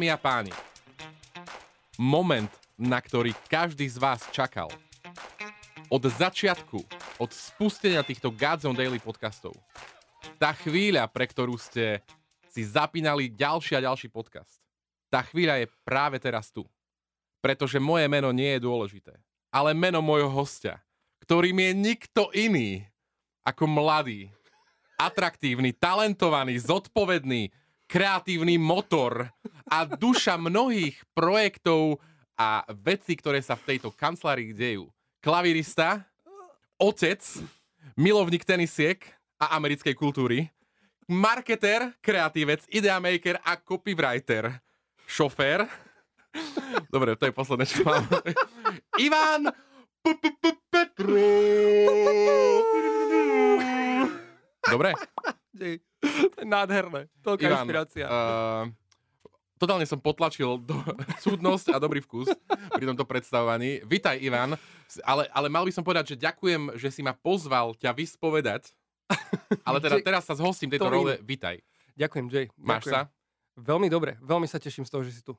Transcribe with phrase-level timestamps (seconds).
[0.00, 0.52] Dámy a páni,
[2.00, 2.48] moment,
[2.80, 4.72] na ktorý každý z vás čakal.
[5.92, 6.80] Od začiatku,
[7.20, 9.52] od spustenia týchto Godzone Daily podcastov.
[10.40, 12.00] Tá chvíľa, pre ktorú ste
[12.48, 14.64] si zapínali ďalší a ďalší podcast.
[15.12, 16.64] Tá chvíľa je práve teraz tu.
[17.44, 19.20] Pretože moje meno nie je dôležité,
[19.52, 20.80] ale meno môjho hostia,
[21.28, 22.88] ktorým je nikto iný
[23.44, 24.32] ako mladý,
[24.96, 27.52] atraktívny, talentovaný, zodpovedný,
[27.90, 29.26] kreatívny motor
[29.66, 31.98] a duša mnohých projektov
[32.38, 34.86] a vecí, ktoré sa v tejto kancelárii dejú.
[35.18, 36.06] Klavirista,
[36.78, 37.18] otec,
[37.98, 39.02] milovník tenisiek
[39.42, 40.46] a americkej kultúry,
[41.10, 44.62] marketer, kreatívec, ideamaker a copywriter,
[45.10, 45.66] šofér.
[46.94, 48.06] Dobre, to je posledné, čo mám.
[49.02, 49.50] Ivan
[50.70, 51.18] Petru.
[54.70, 54.94] Dobre?
[56.32, 57.12] To je nádherné.
[57.20, 58.06] Toľká Ivan, inšpirácia.
[58.08, 58.72] Uh,
[59.60, 60.80] totálne som potlačil do,
[61.24, 63.84] súdnosť a dobrý vkus pri tomto predstavovaní.
[63.84, 64.56] Vitaj, Ivan.
[65.04, 68.72] Ale, ale mal by som povedať, že ďakujem, že si ma pozval ťa vyspovedať.
[69.66, 71.14] Ale teda teraz sa zhostím tejto to role.
[71.22, 71.62] Vitaj.
[71.98, 72.46] Ďakujem, Jay.
[72.58, 72.94] Máš ďakujem.
[72.94, 73.00] sa?
[73.58, 74.16] Veľmi dobre.
[74.22, 75.34] Veľmi sa teším z toho, že si tu.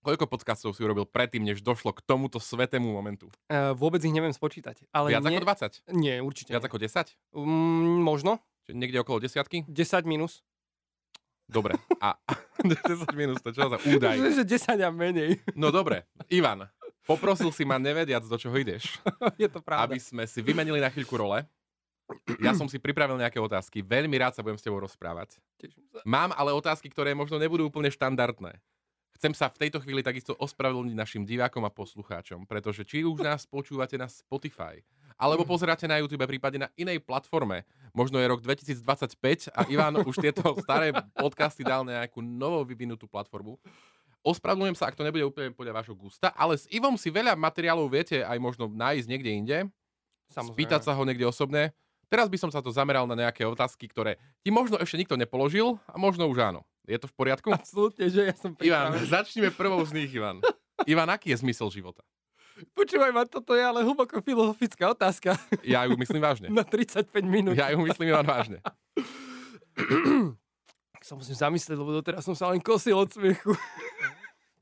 [0.00, 3.28] Koľko podcastov si urobil predtým, než došlo k tomuto svetému momentu?
[3.52, 4.88] Uh, vôbec ich neviem spočítať.
[4.96, 5.44] Ale Viac nie, ako
[5.92, 5.92] 20?
[5.92, 6.56] Nie, určite.
[6.56, 6.68] Viac nie.
[6.72, 7.36] ako 10?
[7.36, 8.40] Mm, možno.
[8.72, 9.64] Niekde okolo desiatky?
[9.68, 10.40] 10 minus.
[11.50, 11.74] Dobre.
[11.98, 12.14] A
[12.62, 14.16] 10 minút, to čo za údaj?
[14.18, 15.42] Že 10 a menej.
[15.58, 16.06] No dobre.
[16.30, 16.70] Ivan,
[17.02, 19.02] poprosil si ma nevediac, do čoho ideš.
[19.42, 19.90] je to pravda.
[19.90, 21.42] aby sme si vymenili na chvíľku role.
[22.42, 23.86] Ja som si pripravil nejaké otázky.
[23.86, 25.38] Veľmi rád sa budem s tebou rozprávať.
[26.02, 28.58] Mám ale otázky, ktoré možno nebudú úplne štandardné.
[29.14, 33.46] Chcem sa v tejto chvíli takisto ospravedlniť našim divákom a poslucháčom, pretože či už nás
[33.46, 34.80] počúvate na Spotify,
[35.20, 40.16] alebo pozeráte na YouTube, prípadne na inej platforme, možno je rok 2025 a Ivan už
[40.16, 43.60] tieto staré podcasty dal na nejakú novou vyvinutú platformu.
[44.24, 47.88] Ospravedlňujem sa, ak to nebude úplne podľa vášho gusta, ale s Ivom si veľa materiálov
[47.88, 49.58] viete aj možno nájsť niekde inde,
[50.32, 50.56] Samozrejme.
[50.56, 51.72] spýtať sa ho niekde osobne.
[52.10, 55.78] Teraz by som sa to zameral na nejaké otázky, ktoré ti možno ešte nikto nepoložil
[55.88, 56.60] a možno už áno.
[56.84, 57.48] Je to v poriadku?
[57.54, 59.08] Absolútne, že ja som Ivan, pripravený.
[59.08, 60.42] začneme prvou z nich, Ivan.
[60.90, 62.02] Ivan, aký je zmysel života?
[62.70, 66.46] Počúvaj ma, toto je ale hlboko filozofická otázka Ja ju myslím vážne.
[66.48, 67.54] na 35 minút.
[67.54, 68.60] Ja ju myslím Ivan vážne.
[70.92, 73.56] Tak sa musím zamyslieť, lebo doteraz som sa len kosil od smiechu.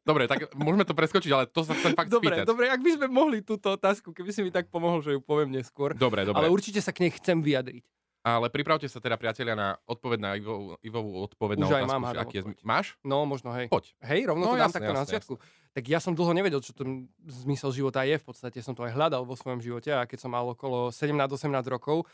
[0.00, 2.48] Dobre, tak môžeme to preskočiť, ale to sa chcem fakt Dobre, spýtať.
[2.48, 5.52] dobre, ak by sme mohli túto otázku, keby si mi tak pomohol, že ju poviem
[5.52, 5.92] neskôr.
[5.92, 6.38] Dobre, dobre.
[6.38, 7.84] Ale Ale, určite sa k nej chcem vyjadriť.
[8.22, 11.92] Ale pripravte sa teda, priatelia, na odpoveď na Ivovú, Ivovú odpoveď na Už aj otázku.
[11.94, 12.42] mám, že hádam, aký je.
[12.66, 12.86] Máš?
[13.06, 13.66] No, možno, hej.
[13.70, 13.94] Poď.
[14.02, 15.34] Hej, rovno No to dám jasné, takto na jasné, začiatku.
[15.72, 18.18] Tak ja som dlho nevedel, čo ten zmysel života je.
[18.18, 21.46] V podstate som to aj hľadal vo svojom živote a keď som mal okolo 17-18
[21.70, 22.04] rokov,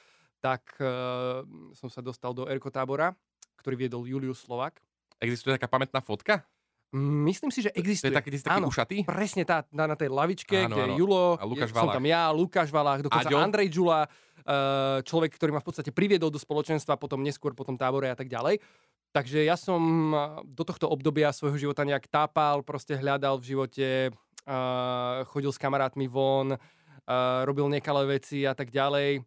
[0.45, 1.41] tak uh,
[1.73, 3.17] som sa dostal do erkotábora,
[3.65, 4.85] ktorý viedol Julius Slovak.
[5.25, 6.45] Existuje taká pamätná fotka?
[6.95, 8.15] Myslím si, že To je existuje.
[8.15, 8.71] taký, ty si taký Áno.
[8.71, 8.97] ušatý?
[9.03, 10.95] Presne tá, na, na tej lavičke, Áno, kde áno.
[10.95, 13.43] je Julo, A Lukáš je, som tam ja, Lukáš Valách, dokonca Aďo?
[13.43, 17.75] Andrej Žula, uh, človek, ktorý ma v podstate priviedol do spoločenstva, potom neskôr po tom
[17.75, 18.63] tábore a tak ďalej.
[19.11, 19.83] Takže ja som
[20.15, 23.89] uh, do tohto obdobia svojho života nejak tápal, proste hľadal v živote,
[24.47, 26.55] uh, chodil s kamarátmi von,
[27.45, 29.21] robil nekalé veci a tak ďalej.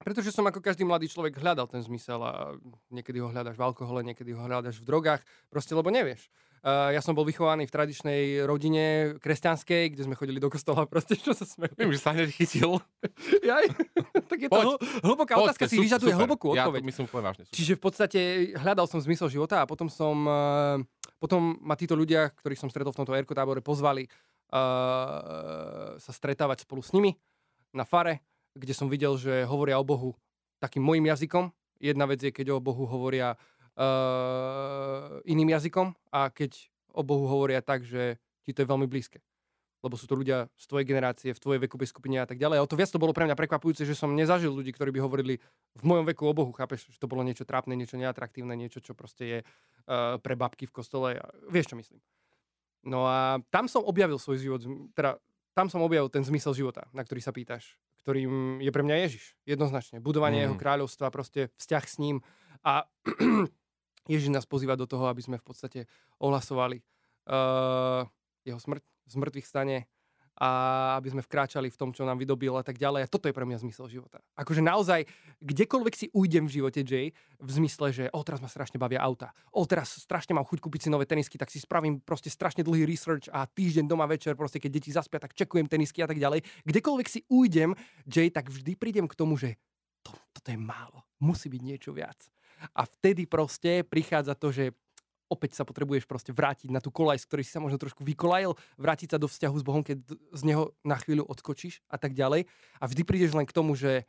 [0.00, 2.56] Pretože som ako každý mladý človek hľadal ten zmysel a
[2.88, 5.20] niekedy ho hľadaš v alkohole, niekedy ho hľadaš v drogách,
[5.52, 6.32] proste lebo nevieš.
[6.62, 11.18] Uh, ja som bol vychovaný v tradičnej rodine kresťanskej, kde sme chodili do kostola, proste
[11.18, 11.66] čo sa sme.
[11.74, 12.78] Viem, že sa hneď chytil.
[13.50, 13.66] Jaj,
[14.30, 14.64] tak je to Poď.
[14.70, 16.22] hl- hlboká Poď, otázka, si su- vyžaduje super.
[16.22, 16.80] hlbokú Ja odpoveď.
[16.80, 17.42] to myslím úplne vážne.
[17.50, 17.56] Super.
[17.58, 18.20] Čiže v podstate
[18.54, 20.78] hľadal som zmysel života a potom som, uh,
[21.18, 26.62] potom ma títo ľudia, ktorých som stretol v tomto erko tábore, pozvali uh, sa stretávať
[26.62, 27.18] spolu s nimi
[27.74, 28.22] na fare,
[28.54, 30.14] kde som videl, že hovoria o Bohu
[30.62, 31.50] takým mojim jazykom.
[31.82, 33.40] Jedna vec je, keď o Bohu hovoria uh,
[35.24, 39.22] iným jazykom a keď o Bohu hovoria tak, že ti to je veľmi blízke.
[39.82, 42.62] Lebo sú to ľudia z tvojej generácie, v tvojej vekovej skupine a tak ďalej.
[42.62, 45.02] A o to viac to bolo pre mňa prekvapujúce, že som nezažil ľudí, ktorí by
[45.02, 45.42] hovorili
[45.74, 46.86] v mojom veku o Bohu, chápeš?
[46.94, 50.74] Že to bolo niečo trápne, niečo neatraktívne, niečo, čo proste je uh, pre babky v
[50.74, 51.18] kostole.
[51.50, 51.98] Vieš, čo myslím.
[52.86, 54.62] No a tam som objavil svoj život,
[54.94, 55.18] teda
[55.50, 57.74] tam som objavil ten zmysel života, na ktorý sa pýtaš,
[58.06, 59.34] ktorým je pre mňa Ježiš.
[59.50, 59.98] Jednoznačne.
[59.98, 60.44] Budovanie Mhm.
[60.46, 62.22] jeho kráľovstva, proste vzťah s ním.
[62.62, 62.86] A
[64.10, 65.80] Ježiš nás pozýva do toho, aby sme v podstate
[66.18, 66.82] ohlasovali
[67.30, 68.02] uh,
[68.42, 69.86] jeho smrť, zmrtvých stane
[70.32, 70.48] a
[70.96, 73.04] aby sme vkráčali v tom, čo nám vydobil a tak ďalej.
[73.04, 74.24] A toto je pre mňa zmysel života.
[74.32, 75.04] Akože naozaj,
[75.44, 79.36] kdekoľvek si ujdem v živote, Jay, v zmysle, že o, teraz ma strašne bavia auta,
[79.52, 82.88] o, teraz strašne mám chuť kúpiť si nové tenisky, tak si spravím proste strašne dlhý
[82.88, 86.40] research a týždeň doma večer, proste keď deti zaspia, tak čekujem tenisky a tak ďalej.
[86.64, 87.76] Kdekoľvek si ujdem,
[88.08, 89.60] Jay, tak vždy prídem k tomu, že
[90.00, 91.04] to, toto je málo.
[91.20, 92.18] Musí byť niečo viac.
[92.70, 94.64] A vtedy proste prichádza to, že
[95.32, 98.52] opäť sa potrebuješ proste vrátiť na tú kolaj, z ktorej si sa možno trošku vykolajil,
[98.76, 102.44] vrátiť sa do vzťahu s Bohom, keď z neho na chvíľu odskočíš a tak ďalej.
[102.76, 104.04] A vždy prídeš len k tomu, že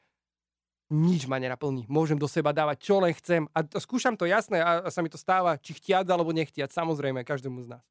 [0.91, 1.87] nič ma nenaplní.
[1.87, 3.47] Môžem do seba dávať, čo len chcem.
[3.55, 7.63] A skúšam to jasné a, sa mi to stáva, či chtiac alebo nechtiac, samozrejme, každému
[7.63, 7.85] z nás.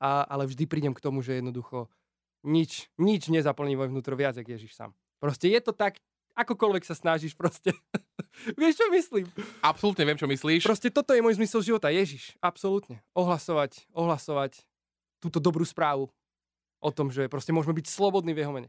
[0.00, 1.92] A, ale vždy prídem k tomu, že jednoducho
[2.42, 4.90] nič, nič nezaplní môj vnútro viac, jak Ježiš sám.
[5.22, 6.02] Proste je to tak,
[6.36, 7.72] akokoľvek sa snažíš proste.
[8.60, 9.28] Vieš, čo myslím?
[9.60, 10.64] Absolútne viem, čo myslíš.
[10.64, 11.92] Proste toto je môj zmysel života.
[11.92, 13.04] Ježiš, absolútne.
[13.12, 14.64] Ohlasovať, ohlasovať
[15.20, 16.08] túto dobrú správu
[16.82, 18.68] o tom, že proste môžeme byť slobodní v jeho mene.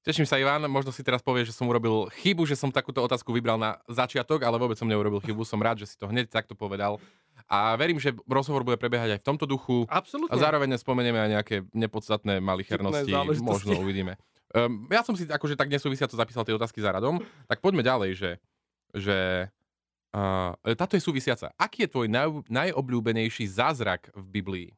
[0.00, 0.64] Teším sa, Ivan.
[0.72, 4.40] Možno si teraz povieš, že som urobil chybu, že som takúto otázku vybral na začiatok,
[4.48, 5.44] ale vôbec som neurobil chybu.
[5.44, 6.96] Som rád, že si to hneď takto povedal.
[7.44, 9.84] A verím, že rozhovor bude prebiehať aj v tomto duchu.
[9.92, 10.32] Absolútne.
[10.32, 13.12] A zároveň spomenieme aj nejaké nepodstatné malichernosti.
[13.44, 14.16] Možno uvidíme.
[14.50, 17.86] Um, ja som si akože tak nesúvisia to zapísal tie otázky za radom, tak poďme
[17.86, 18.30] ďalej, že,
[18.90, 19.46] že
[20.10, 21.54] uh, táto je súvisiaca.
[21.54, 24.68] Aký je tvoj naj, najobľúbenejší zázrak v Biblii?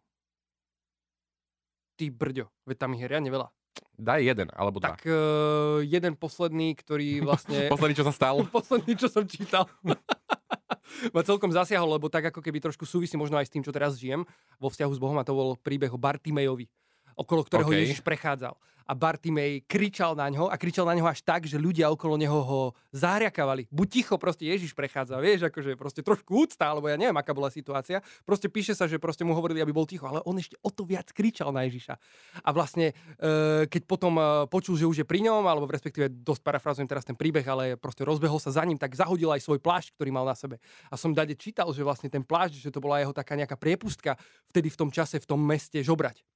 [1.97, 3.49] Ty brďo, veď tam ich je riadne veľa.
[3.97, 4.93] Daj jeden, alebo dva.
[4.93, 7.73] Tak uh, jeden posledný, ktorý vlastne...
[7.73, 8.45] posledný, čo sa stal?
[8.53, 9.65] posledný, čo som čítal.
[11.17, 13.97] ma celkom zasiahol, lebo tak ako keby trošku súvisí možno aj s tým, čo teraz
[13.97, 14.29] žijem
[14.61, 16.69] vo vzťahu s Bohom a to bol príbeh o Bartimejovi
[17.17, 17.83] okolo ktorého okay.
[17.85, 18.55] Ježiš prechádzal.
[18.83, 22.35] A Bartimej kričal na ňo a kričal na ňo až tak, že ľudia okolo neho
[22.35, 22.61] ho
[22.91, 23.71] zahriakavali.
[23.71, 27.49] Buď ticho, proste Ježiš prechádza, vieš, akože proste trošku úcta, alebo ja neviem, aká bola
[27.49, 28.03] situácia.
[28.27, 30.83] Proste píše sa, že proste mu hovorili, aby bol ticho, ale on ešte o to
[30.83, 31.95] viac kričal na Ježiša.
[32.43, 32.91] A vlastne,
[33.23, 37.07] e, keď potom e, počul, že už je pri ňom, alebo respektíve dosť parafrazujem teraz
[37.07, 40.27] ten príbeh, ale proste rozbehol sa za ním, tak zahodil aj svoj plášť, ktorý mal
[40.27, 40.59] na sebe.
[40.91, 44.19] A som dade čítal, že vlastne ten plášť, že to bola jeho taká nejaká priepustka
[44.51, 46.27] vtedy v tom čase, v tom meste žobrať.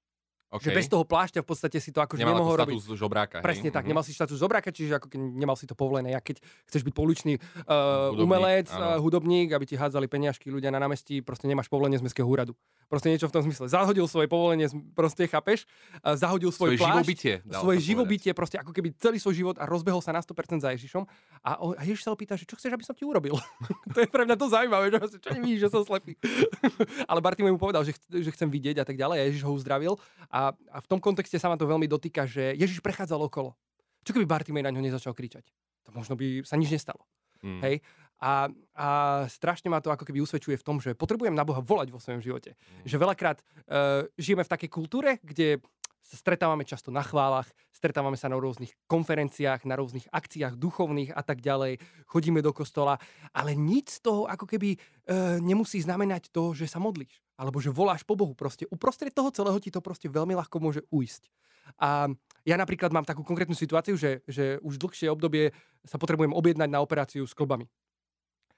[0.46, 0.70] Okay.
[0.70, 2.78] Že bez toho plášťa v podstate si to akože nemal nemohol robiť.
[2.78, 3.36] status žobráka.
[3.42, 3.74] Presne hej?
[3.74, 3.90] tak, mm-hmm.
[3.90, 6.14] nemal si štatus žobráka, čiže ako nemal si to povolené.
[6.14, 6.38] Ja keď
[6.70, 7.34] chceš byť pouličný
[7.66, 12.06] uh, umelec, uh, hudobník, aby ti hádzali peniažky ľudia na námestí, proste nemáš povolenie z
[12.06, 12.54] mestského úradu.
[12.86, 13.66] Proste niečo v tom zmysle.
[13.66, 15.66] Zahodil svoje povolenie, proste chápeš,
[16.06, 17.34] uh, zahodil svoj svoje plášť, živobytie.
[17.50, 21.02] Svoje živobytie, proste ako keby celý svoj život a rozbehol sa na 100% za Ježišom.
[21.42, 23.34] A, a Ježiš sa opýta, že čo chceš, aby som ti urobil.
[23.94, 26.14] to je pre mňa to zaujímavé, že čo nevíš, že som slepý.
[27.10, 29.50] Ale Bartimej mu povedal, že, ch- že chcem vidieť a tak ďalej a Ježiš ho
[29.50, 29.98] uzdravil.
[30.36, 33.56] A, a v tom kontexte sa ma to veľmi dotýka, že Ježiš prechádzal okolo.
[34.04, 35.48] Čo keby Bartimej na ňo nezačal kričať?
[35.88, 37.08] To možno by sa nič nestalo.
[37.40, 37.60] Mm.
[37.64, 37.80] Hej?
[38.20, 38.88] A, a
[39.28, 42.20] strašne ma to ako keby usvedčuje v tom, že potrebujem na Boha volať vo svojom
[42.20, 42.52] živote.
[42.56, 42.84] Mm.
[42.88, 45.60] Že veľakrát uh, žijeme v takej kultúre, kde
[46.06, 51.22] sa stretávame často na chválach, stretávame sa na rôznych konferenciách, na rôznych akciách duchovných a
[51.26, 53.02] tak ďalej, chodíme do kostola,
[53.34, 54.78] ale nič z toho ako keby e,
[55.42, 58.38] nemusí znamenať to, že sa modlíš, alebo že voláš po Bohu.
[58.38, 61.26] Proste uprostred toho celého ti to proste veľmi ľahko môže ujsť.
[61.82, 62.06] A
[62.46, 65.50] ja napríklad mám takú konkrétnu situáciu, že, že už dlhšie obdobie
[65.82, 67.66] sa potrebujem objednať na operáciu s klbami.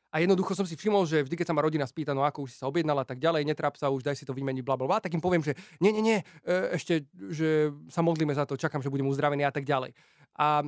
[0.09, 2.57] A jednoducho som si všimol, že vždy, keď sa ma rodina spýta, no ako už
[2.57, 4.99] si sa objednala, tak ďalej, netráp sa už, daj si to vymeniť, bla, bla, bla,
[5.05, 5.53] tak im poviem, že
[5.85, 6.19] nie, nie, nie,
[6.49, 9.93] e, ešte, že sa modlíme za to, čakám, že budem uzdravený a tak ďalej.
[10.41, 10.65] A,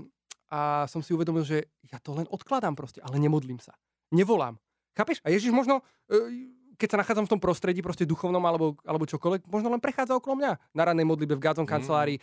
[0.52, 0.60] a
[0.92, 3.72] som si uvedomil, že ja to len odkladám proste, ale nemodlím sa.
[4.12, 4.60] Nevolám.
[4.92, 5.24] Chápeš?
[5.24, 5.80] A Ježiš možno,
[6.12, 10.20] e, keď sa nachádzam v tom prostredí, proste duchovnom alebo, alebo čokoľvek, možno len prechádza
[10.20, 10.52] okolo mňa.
[10.76, 11.72] Na ranej modlibe v gádzom mm.
[11.72, 12.20] kancelárii.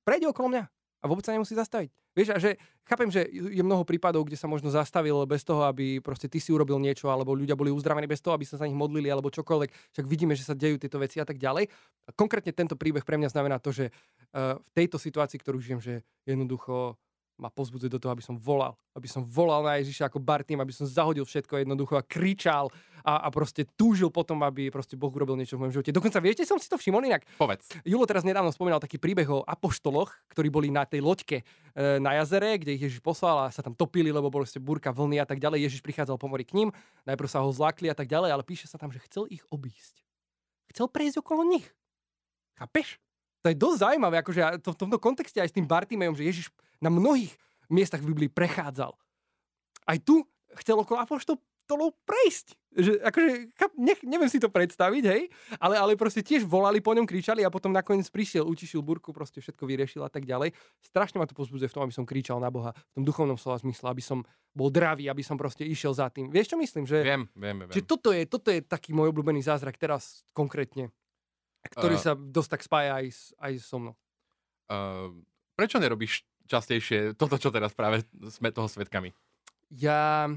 [0.00, 0.64] Prejde okolo mňa
[1.04, 1.92] a vôbec sa nemusí zastaviť.
[2.16, 2.56] Vieš, a že
[2.88, 6.48] chápem, že je mnoho prípadov, kde sa možno zastavil bez toho, aby proste ty si
[6.48, 9.92] urobil niečo, alebo ľudia boli uzdravení bez toho, aby sa za nich modlili, alebo čokoľvek.
[9.92, 11.68] Však vidíme, že sa dejú tieto veci a tak ďalej.
[12.08, 15.84] A konkrétne tento príbeh pre mňa znamená to, že uh, v tejto situácii, ktorú žijem,
[15.84, 15.94] že
[16.24, 16.96] jednoducho
[17.34, 18.78] ma pozbudzuje do toho, aby som volal.
[18.94, 22.70] Aby som volal na Ježiša ako Bartým, aby som zahodil všetko jednoducho a kričal
[23.02, 25.92] a, a proste túžil potom, aby proste Boh urobil niečo v mojom živote.
[25.92, 27.26] Dokonca viete, som si to všimol inak.
[27.36, 27.74] Povedz.
[27.82, 32.16] Julo teraz nedávno spomínal taký príbeh o apoštoloch, ktorí boli na tej loďke e, na
[32.22, 35.42] jazere, kde ich Ježiš poslal a sa tam topili, lebo proste burka, vlny a tak
[35.42, 35.68] ďalej.
[35.68, 36.68] Ježiš prichádzal po mori k ním,
[37.04, 40.00] najprv sa ho zlákli a tak ďalej, ale píše sa tam, že chcel ich obísť.
[40.72, 41.66] Chcel prejsť okolo nich.
[42.56, 43.03] Chápeš?
[43.44, 46.46] To je dosť zaujímavé, akože to v tomto kontexte aj s tým Bartimejom, že Ježiš
[46.80, 47.36] na mnohých
[47.68, 48.96] miestach v Biblii prechádzal.
[49.84, 50.24] Aj tu
[50.56, 52.56] chcel okolo apoštolov prejsť.
[52.74, 53.28] Že, akože,
[53.78, 55.30] nech, neviem si to predstaviť, hej,
[55.62, 59.38] ale, ale proste tiež volali po ňom, kričali a potom nakoniec prišiel, utišil burku, proste
[59.38, 60.50] všetko vyriešil a tak ďalej.
[60.82, 63.62] Strašne ma to pozbudzuje v tom, aby som kričal na Boha, v tom duchovnom slova
[63.62, 66.32] zmysle, aby som bol dravý, aby som proste išiel za tým.
[66.32, 66.88] Vieš, čo myslím?
[66.88, 67.70] Že, viem, viem, viem.
[67.70, 70.90] Že toto je, toto je taký môj obľúbený zázrak teraz konkrétne
[71.72, 73.06] ktorý uh, sa dosť tak spája aj,
[73.40, 73.94] aj so mnou.
[74.68, 75.12] Uh,
[75.56, 79.12] prečo nerobíš častejšie toto, čo teraz práve sme toho svetkami?
[79.72, 80.28] Ja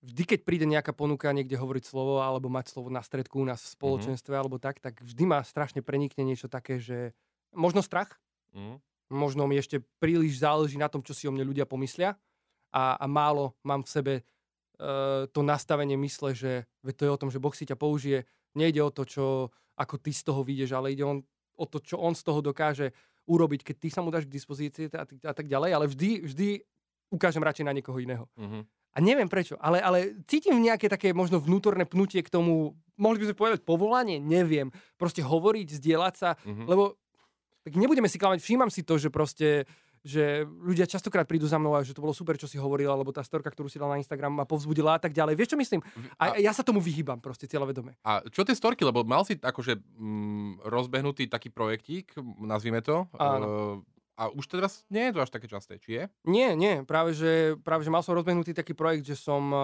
[0.00, 3.60] vždy, keď príde nejaká ponuka niekde hovoriť slovo alebo mať slovo na stredku u nás
[3.60, 3.74] v mhm.
[3.76, 4.42] spoločenstve mm-hmm.
[4.44, 7.12] alebo tak, tak vždy ma strašne prenikne niečo také, že
[7.52, 8.16] možno strach,
[8.56, 8.76] mm-hmm.
[9.12, 12.16] možno mi ešte príliš záleží na tom, čo si o mne ľudia pomyslia
[12.72, 16.64] a, a málo mám v sebe uh, to nastavenie mysle, že
[16.96, 19.26] to je o tom, že Boh si ťa použije Nejde o to, čo,
[19.76, 21.22] ako ty z toho vyjdeš, ale ide on,
[21.56, 22.90] o to, čo on z toho dokáže
[23.28, 26.48] urobiť, keď ty sa mu dáš k dispozícii a, a tak ďalej, ale vždy, vždy
[27.14, 28.26] ukážem radšej na niekoho iného.
[28.38, 28.66] Mhm.
[28.90, 33.30] A neviem prečo, ale, ale cítim nejaké také možno vnútorné pnutie k tomu, mohli by
[33.30, 34.74] sme povedať povolanie, neviem.
[34.98, 36.66] Proste hovoriť, zdieľať sa, Mhm.
[36.66, 36.98] lebo
[37.62, 39.68] tak nebudeme si klamať, všímam si to, že proste
[40.00, 43.12] že ľudia častokrát prídu za mnou a že to bolo super, čo si hovoril, alebo
[43.12, 45.36] tá storka, ktorú si dal na Instagram ma povzbudila a tak ďalej.
[45.36, 45.80] Vieš, čo myslím?
[46.16, 48.00] A, ja sa tomu vyhýbam proste cieľavedome.
[48.00, 53.04] A čo tie storky, lebo mal si akože mm, rozbehnutý taký projektík, nazvime to.
[53.20, 53.84] Áno.
[53.84, 56.04] eh, a už teraz nie je to až také časté, či je?
[56.28, 59.56] Nie, nie, práve že, práve že mal som rozbehnutý taký projekt, že som um,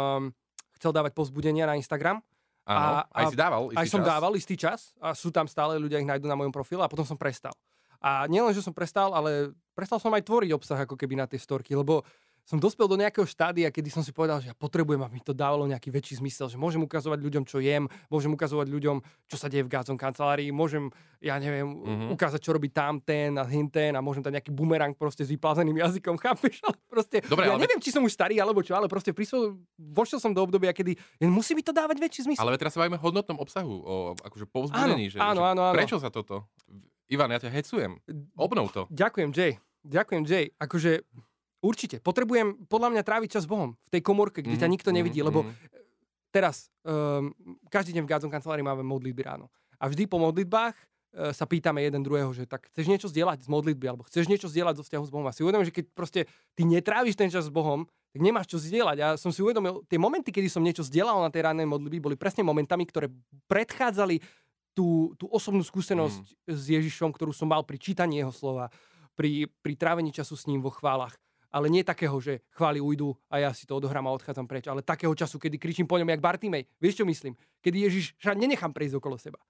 [0.80, 2.24] chcel dávať povzbudenia na Instagram.
[2.64, 4.08] Áno, A- aj a- si dával istý Aj som čas.
[4.08, 7.04] dával istý čas a sú tam stále ľudia, ich nájdú na mojom profile a potom
[7.04, 7.52] som prestal.
[7.98, 11.36] A nielen, že som prestal, ale prestal som aj tvoriť obsah ako keby na tie
[11.36, 12.02] storky, lebo
[12.46, 15.34] som dospel do nejakého štádia, kedy som si povedal, že ja potrebujem, aby mi to
[15.34, 19.50] dávalo nejaký väčší zmysel, že môžem ukazovať ľuďom, čo jem, môžem ukazovať ľuďom, čo sa
[19.50, 20.86] deje v Gádzom kancelárii, môžem,
[21.18, 22.14] ja neviem, Mhm.
[22.14, 25.74] ukázať, čo robí tam ten a hinten a môžem dať nejaký bumerang proste s vyplázeným
[25.74, 26.62] jazykom, chápeš?
[26.62, 29.58] Ale proste, Dobre, ja ale- neviem, či som už starý alebo čo, ale proste prišiel,
[29.74, 30.94] vošiel som do obdobia, kedy
[31.26, 32.46] musí mi to dávať väčší zmysel.
[32.46, 35.10] Ale teraz sa bavíme o hodnotnom obsahu, o akože povzbudení.
[35.10, 35.74] že, áno, že áno, áno.
[35.74, 36.46] Prečo sa toto?
[37.06, 38.02] Ivan, ja ťa hecujem.
[38.34, 38.90] Obnov to.
[38.90, 39.52] Ďakujem, Jay.
[39.86, 40.50] Ďakujem, Jay.
[40.58, 41.06] Akože
[41.62, 42.02] určite.
[42.02, 45.22] Potrebujem podľa mňa tráviť čas s Bohom v tej komorke, kde ťa Mhm, nikto nevidí,
[45.22, 45.52] mhm, lebo mhm.
[46.34, 47.30] teraz um,
[47.70, 49.46] každý deň v Gádzom kancelárii máme modlitby ráno.
[49.78, 53.48] A vždy po modlitbách uh, sa pýtame jeden druhého, že tak chceš niečo zdieľať z
[53.48, 55.26] modlitby, alebo chceš niečo zdieľať zo vzťahu s Bohom.
[55.30, 56.20] A si uvedomím, že keď proste
[56.58, 58.96] ty netráviš ten čas s Bohom, tak nemáš čo zdieľať.
[58.96, 62.16] Ja som si uvedomil, tie momenty, kedy som niečo zdieľal na tej rannej modlitby, boli
[62.16, 63.12] presne momentami, ktoré
[63.44, 64.24] predchádzali
[64.76, 68.68] tú, tú osobnú skúsenosť s Ježišom, ktorú som mal pri čítaní jeho slova,
[69.16, 71.16] pri, pri trávení času s ním vo chválach.
[71.48, 74.84] Ale nie takého, že chvály ujdu a ja si to odohrám a odchádzam preč, ale
[74.84, 76.68] takého času, kedy kričím po ňom jak Bartimej.
[76.76, 77.32] Vieš, čo myslím?
[77.64, 79.40] Kedy Ježiš sa nenechám prejsť okolo seba.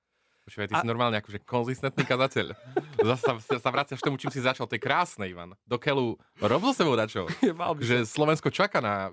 [0.46, 2.54] Počúvaj, ty A- si normálne akože konzistentný kazateľ.
[3.02, 4.70] Zase sa, vraciaš k tomu, čím si začal.
[4.70, 5.58] To je krásne, Ivan.
[5.66, 7.26] Do keľu rob so sebou dačo.
[7.82, 9.10] Že Slovensko čaká na...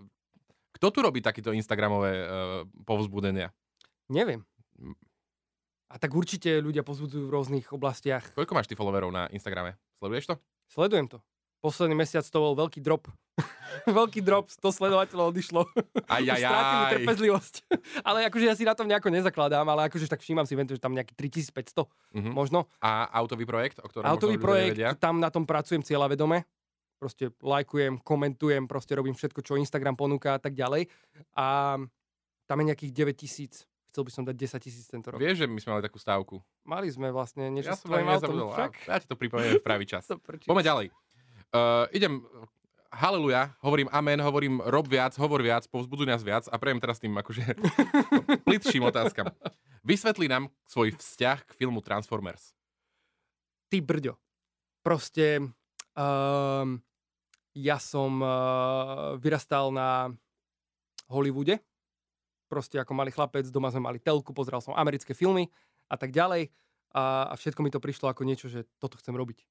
[0.78, 2.26] Kto tu robí takéto Instagramové uh,
[2.86, 3.50] povzbudenia?
[4.14, 4.46] Neviem.
[5.94, 8.26] A tak určite ľudia pozbudzujú v rôznych oblastiach.
[8.34, 9.78] Koľko máš ty followerov na Instagrame?
[10.02, 10.36] Sleduješ to?
[10.66, 11.22] Sledujem to.
[11.62, 13.08] Posledný mesiac to bol veľký drop.
[13.88, 15.62] veľký drop, 100 sledovateľov odišlo.
[16.10, 16.92] Aj, aj, aj.
[16.98, 17.56] trpezlivosť.
[18.10, 20.82] ale akože ja si na tom nejako nezakladám, ale akože tak všímam si, viem, že
[20.82, 21.86] tam nejaký 3500
[22.18, 22.30] Mhm.
[22.34, 22.66] možno.
[22.82, 24.98] A autový projekt, o ktorom Autový projekt, nevedia?
[24.98, 26.42] tam na tom pracujem cieľavedome.
[26.98, 30.88] Proste lajkujem, komentujem, proste robím všetko, čo Instagram ponúka a tak ďalej.
[31.36, 31.76] A
[32.44, 33.68] tam je nejakých 9 tisíc.
[33.94, 35.22] Chcel by som dať 10 tisíc tento rok.
[35.22, 36.42] Vieš, že my sme mali takú stávku.
[36.66, 38.50] Mali sme vlastne niečo Ja s tvojim autom.
[38.50, 38.90] Však?
[38.90, 40.10] Ja ti to pripomeniem v pravý čas.
[40.50, 40.88] Poďme ďalej.
[41.54, 42.26] Uh, idem,
[42.90, 47.14] haleluja, hovorím amen, hovorím rob viac, hovor viac, povzbuduj nás viac a prejem teraz tým
[47.14, 47.46] akože
[48.50, 49.30] plitším otázkam.
[49.86, 52.58] Vysvetli nám svoj vzťah k filmu Transformers.
[53.70, 54.18] Ty brďo.
[54.82, 55.54] Proste
[55.94, 56.82] um,
[57.54, 60.10] ja som uh, vyrastal na
[61.06, 61.62] Hollywoode.
[62.54, 65.50] Proste ako malý chlapec, doma sme mali telku, pozeral som americké filmy
[65.90, 66.54] a tak ďalej.
[66.94, 69.42] A, a všetko mi to prišlo ako niečo, že toto chcem robiť.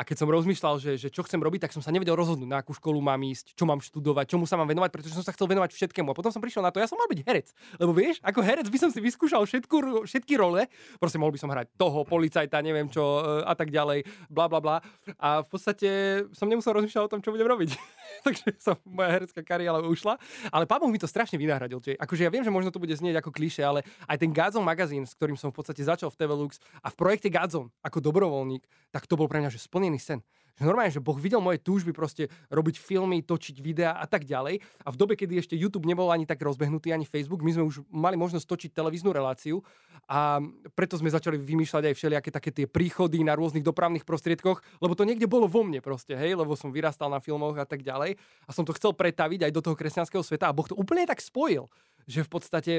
[0.00, 2.64] A keď som rozmýšľal, že, že čo chcem robiť, tak som sa nevedel rozhodnúť, na
[2.64, 5.44] akú školu mám ísť, čo mám študovať, čomu sa mám venovať, pretože som sa chcel
[5.44, 6.08] venovať všetkému.
[6.08, 7.52] A potom som prišiel na to, ja som mal byť herec.
[7.76, 10.64] Lebo vieš, ako herec by som si vyskúšal všetku, všetky role.
[10.96, 14.64] Proste mohol by som hrať toho, policajta, neviem čo e, a tak ďalej, bla bla
[14.64, 14.76] bla.
[15.20, 15.88] A v podstate
[16.32, 17.76] som nemusel rozmýšľať o tom, čo budem robiť.
[18.26, 20.16] Takže som, moja herecká kariéra ušla.
[20.48, 21.76] Ale pán mi to strašne vynahradil.
[21.76, 24.64] Že, akože ja viem, že možno to bude znieť ako kliše, ale aj ten Godzone
[24.64, 28.00] magazín, s ktorým som v podstate začal v TV Lux a v projekte Godzone ako
[28.00, 30.20] dobrovoľník, tak to bol pre mňa že splnený sen.
[30.60, 34.60] Že normálne, že Boh videl moje túžby proste robiť filmy, točiť videá a tak ďalej.
[34.84, 37.80] A v dobe, kedy ešte YouTube nebol ani tak rozbehnutý, ani Facebook, my sme už
[37.88, 39.64] mali možnosť točiť televíznu reláciu
[40.04, 40.36] a
[40.76, 45.08] preto sme začali vymýšľať aj všelijaké také tie príchody na rôznych dopravných prostriedkoch, lebo to
[45.08, 48.50] niekde bolo vo mne proste, hej, lebo som vyrastal na filmoch a tak ďalej a
[48.52, 51.72] som to chcel pretaviť aj do toho kresťanského sveta a Boh to úplne tak spojil,
[52.04, 52.72] že v podstate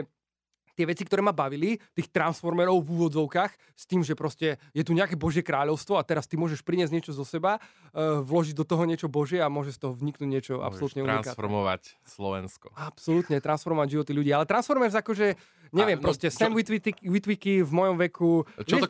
[0.73, 4.91] tie veci, ktoré ma bavili, tých transformerov v úvodzovkách, s tým, že proste je tu
[4.91, 8.83] nejaké Božie kráľovstvo a teraz ty môžeš priniesť niečo zo seba, uh, vložiť do toho
[8.87, 11.27] niečo Božie a môže z toho vniknúť niečo absolútne Môžeš unikátne.
[11.31, 12.67] transformovať Slovensko.
[12.75, 14.31] Absolútne, transformovať životy ľudí.
[14.31, 15.35] Ale Transformers akože,
[15.75, 18.45] neviem, A, no, proste čo- Sam Witwicky, v mojom veku.
[18.67, 18.87] Čo to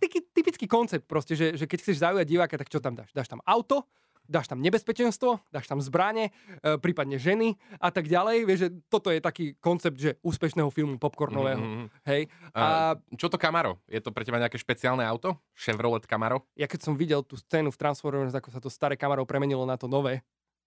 [0.00, 3.10] tyky- typický koncept proste, že, že keď chceš zaujať diváka, tak čo tam dáš?
[3.14, 3.86] Dáš tam auto,
[4.24, 8.44] dáš tam nebezpečenstvo, dáš tam zbranie, e, prípadne ženy a tak ďalej.
[8.44, 11.60] Vieš, že toto je taký koncept, že úspešného filmu popcornového.
[11.60, 11.84] Mhm.
[12.04, 12.22] Hej.
[12.50, 12.68] A, A
[13.14, 13.78] čo to Camaro?
[13.86, 15.36] Je to pre teba nejaké špeciálne auto?
[15.54, 16.44] Chevrolet Camaro?
[16.54, 19.76] ja keď som videl tú scénu v Transformers, ako sa to staré kamerou premenilo na
[19.76, 20.24] to nové,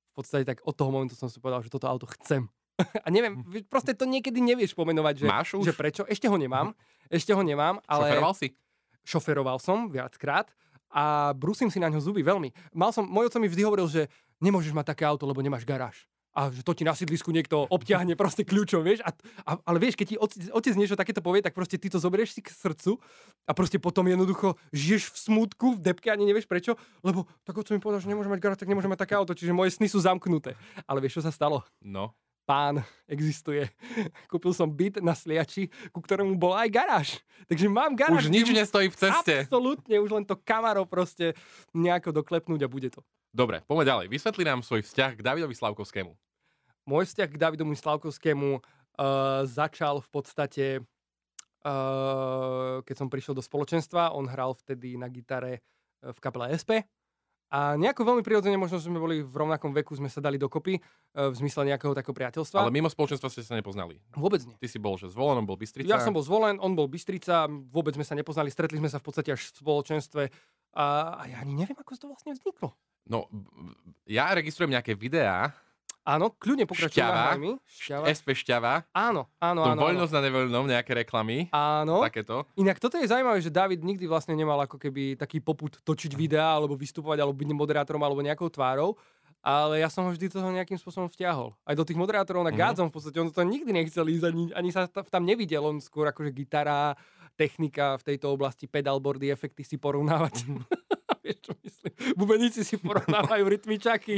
[0.09, 2.49] v podstate tak od toho momentu som si povedal, že toto auto chcem.
[3.05, 5.65] A neviem, vi- proste to niekedy nevieš pomenovať, že, Máš už?
[5.65, 6.05] že prečo.
[6.05, 8.47] Ešte ho nemám, ešte ho nemám, ale Šoferoval si?
[9.01, 10.51] šoferoval som viackrát
[10.91, 12.51] a brúsim si na ňo zuby veľmi.
[12.71, 14.07] Mal som, môj oco mi vždy hovoril, že
[14.39, 16.07] nemôžeš mať také auto, lebo nemáš garáž.
[16.37, 19.01] A že to ti na sídlisku niekto obťahne proste kľúčom, vieš.
[19.01, 19.09] A,
[19.41, 20.15] a, ale vieš, keď ti
[20.53, 23.01] otec, niečo takéto povie, tak proste ty to zoberieš si k srdcu
[23.49, 27.73] a proste potom jednoducho žiješ v smútku, v depke ani nevieš prečo, lebo tak otec
[27.73, 29.97] mi povedal, že nemôže mať garáž, tak nemôže mať také auto, čiže moje sny sú
[29.97, 30.53] zamknuté.
[30.85, 31.65] Ale vieš, čo sa stalo?
[31.81, 32.13] No.
[32.47, 32.79] Pán
[33.11, 33.67] existuje.
[34.31, 37.09] Kúpil som byt na Sliači, ku ktorému bol aj garáž.
[37.51, 38.25] Takže mám garáž.
[38.25, 39.35] Už nič nestojí v ceste.
[39.43, 41.35] Absolútne, už len to kamaro proste
[41.75, 43.03] nejako doklepnúť a bude to.
[43.35, 44.05] Dobre, poďme ďalej.
[44.07, 46.15] Vysvetli nám svoj vzťah k Davidovi Slavkovskému.
[46.87, 48.61] Môj vzťah k Davidomu Slavkovskému uh,
[49.43, 50.65] začal v podstate,
[51.67, 56.87] uh, keď som prišiel do spoločenstva, on hral vtedy na gitare uh, v kapele SP.
[57.47, 60.75] A nejako veľmi prirodzene, možno že sme boli v rovnakom veku, sme sa dali dokopy
[60.75, 62.67] uh, v zmysle nejakého takého priateľstva.
[62.67, 64.03] Ale mimo spoločenstva ste sa nepoznali.
[64.19, 64.59] Vôbec nie.
[64.59, 65.87] Ty si bol, že zvolenom bol Bystrica.
[65.87, 69.05] Ja som bol zvolen, on bol Bystrica, vôbec sme sa nepoznali, stretli sme sa v
[69.07, 70.23] podstate až v spoločenstve
[70.75, 70.85] a,
[71.17, 72.75] a ja ani neviem, ako to vlastne vzniklo.
[73.07, 73.31] No,
[74.03, 75.55] ja registrujem nejaké videá,
[76.07, 77.03] Áno, kľudne pokračujem.
[77.03, 77.35] Šťava.
[77.67, 78.05] Šťava.
[78.07, 79.75] SP Šťava, Áno, áno, áno.
[79.75, 79.81] áno.
[79.83, 81.99] voľnosť na nevoľnom, nejaké reklamy, Áno.
[81.99, 82.47] takéto.
[82.55, 86.55] Inak toto je zaujímavé, že David nikdy vlastne nemal ako keby taký poput točiť videá,
[86.55, 88.95] alebo vystupovať, alebo byť moderátorom, alebo nejakou tvárou.
[89.39, 91.51] Ale ja som ho vždy toho nejakým spôsobom vtiahol.
[91.61, 92.57] Aj do tých moderátorov na Mhm.
[92.57, 95.77] Gádzom v podstate, on to nikdy nechcel ísť, ani, ani sa ta- tam nevidel, on
[95.77, 96.95] skôr akože gitara,
[97.35, 100.41] technika v tejto oblasti, pedalboardy, efekty si porovnávať.
[101.27, 101.91] Vieš, čo myslím?
[102.15, 104.15] Bubeníci si porovnávajú rytmičaky,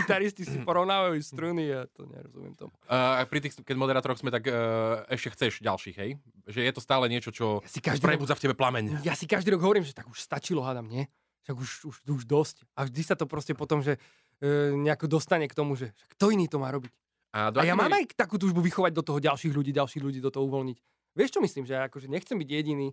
[0.00, 2.72] gitaristi si porovnávajú struny a to nerozumiem tomu.
[2.88, 6.16] Uh, pri tých, keď moderátoroch sme, tak uh, ešte chceš ďalších, hej?
[6.48, 9.04] Že je to stále niečo, čo Ja si každý prebudza v tebe plameň.
[9.04, 11.04] ja si každý rok hovorím, že tak už stačilo, hádam, nie?
[11.44, 12.64] Však už, už, už dosť.
[12.76, 13.96] A vždy sa to proste potom, že
[14.40, 16.92] e, nejako dostane k tomu, že kto iný to má robiť.
[17.32, 20.28] A, A ja mám aj takú túžbu vychovať do toho ďalších ľudí, ďalších ľudí do
[20.28, 20.76] toho uvoľniť.
[21.16, 21.64] Vieš, čo myslím?
[21.64, 22.88] Že ja akože nechcem byť jediný.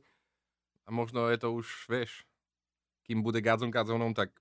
[0.87, 2.23] A možno je to už, vieš,
[3.07, 4.35] kým bude gádzom gádzom, tak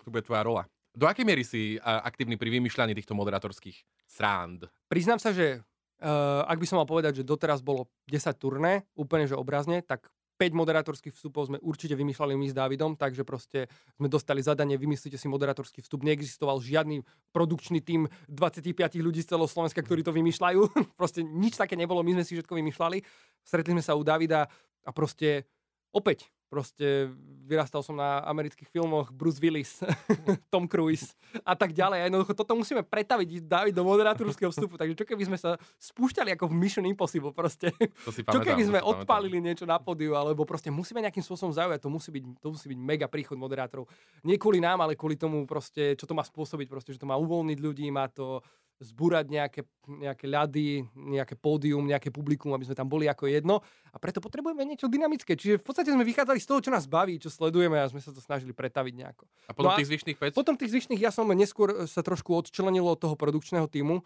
[0.00, 0.64] tu bude tvoja rola.
[0.96, 4.66] Do akej miery si aktívny pri vymýšľaní týchto moderátorských srand?
[4.88, 9.28] Priznám sa, že uh, ak by som mal povedať, že doteraz bolo 10 turné, úplne
[9.28, 13.66] že obrazne, tak 5 moderátorských vstupov sme určite vymýšľali my s Dávidom, takže proste
[13.98, 16.06] sme dostali zadanie, vymyslíte si moderátorský vstup.
[16.06, 17.02] Neexistoval žiadny
[17.34, 20.60] produkčný tím 25 ľudí z celého Slovenska, ktorí to vymýšľajú.
[21.00, 23.02] proste nič také nebolo, my sme si všetko vymýšľali.
[23.42, 24.46] Stretli sme sa u Davida
[24.86, 25.50] a proste
[25.98, 27.12] opäť, proste
[27.44, 29.84] vyrastal som na amerických filmoch Bruce Willis,
[30.52, 31.12] Tom Cruise
[31.44, 31.98] a tak ďalej.
[32.00, 34.80] A jednoducho toto musíme pretaviť David do moderátorského vstupu.
[34.80, 37.72] Takže čo keby sme sa spúšťali ako v Mission Impossible proste.
[38.04, 41.24] To si Čo pamätám, keby to sme odpálili niečo na pódiu, alebo proste musíme nejakým
[41.24, 43.88] spôsobom zaujať, to musí byť, to musí byť mega príchod moderátorov.
[44.24, 47.16] Nie kvôli nám, ale kvôli tomu proste, čo to má spôsobiť, proste, že to má
[47.20, 48.40] uvoľniť ľudí, má to
[48.78, 49.60] zbúrať nejaké,
[49.90, 53.58] nejaké ľady, nejaké pódium, nejaké publikum, aby sme tam boli ako jedno.
[53.90, 55.34] A preto potrebujeme niečo dynamické.
[55.34, 58.14] Čiže v podstate sme vychádzali z toho, čo nás baví, čo sledujeme a sme sa
[58.14, 59.24] to snažili pretaviť nejako.
[59.50, 60.38] A potom No a- tých zvyšných 5?
[60.38, 64.02] Potom tých zvyšných ja som neskôr sa trošku odčlenil od toho produkčného týmu, e,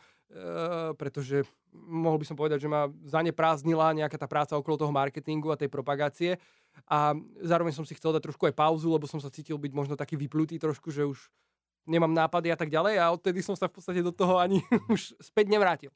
[0.97, 5.61] pretože mohol by som povedať, že ma zaneprázdnila nejaká tá práca okolo toho marketingu a
[5.61, 6.41] tej propagácie.
[6.89, 7.13] A
[7.45, 10.17] zároveň som si chcel dať trošku aj pauzu, lebo som sa cítil byť možno taký
[10.17, 11.29] vyplutý trošku, že už
[11.85, 15.15] nemám nápady a tak ďalej a odtedy som sa v podstate do toho ani už
[15.19, 15.91] späť nevrátil.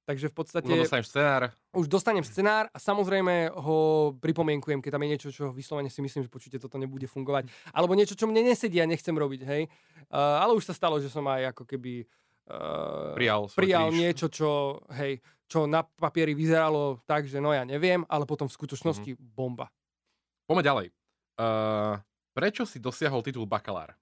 [0.00, 1.42] Takže v podstate No dostaneš scenár.
[1.70, 3.78] už dostanem scenár a samozrejme ho
[4.18, 7.46] pripomienkujem, keď tam je niečo, čo vyslovene si myslím, že počujte, toto nebude fungovať.
[7.70, 9.62] Alebo niečo, čo mne nesedí a nechcem robiť, hej.
[10.08, 12.08] Uh, ale už sa stalo, že som aj ako keby
[12.48, 14.50] uh, Prijal prijal niečo, čo,
[14.90, 19.20] hej, čo na papieri vyzeralo tak, že no ja neviem, ale potom v skutočnosti Mhm.
[19.30, 19.70] bomba.
[20.42, 20.86] Poďme ďalej.
[21.38, 21.94] Uh,
[22.32, 23.94] prečo si dosiahol titul bakalár?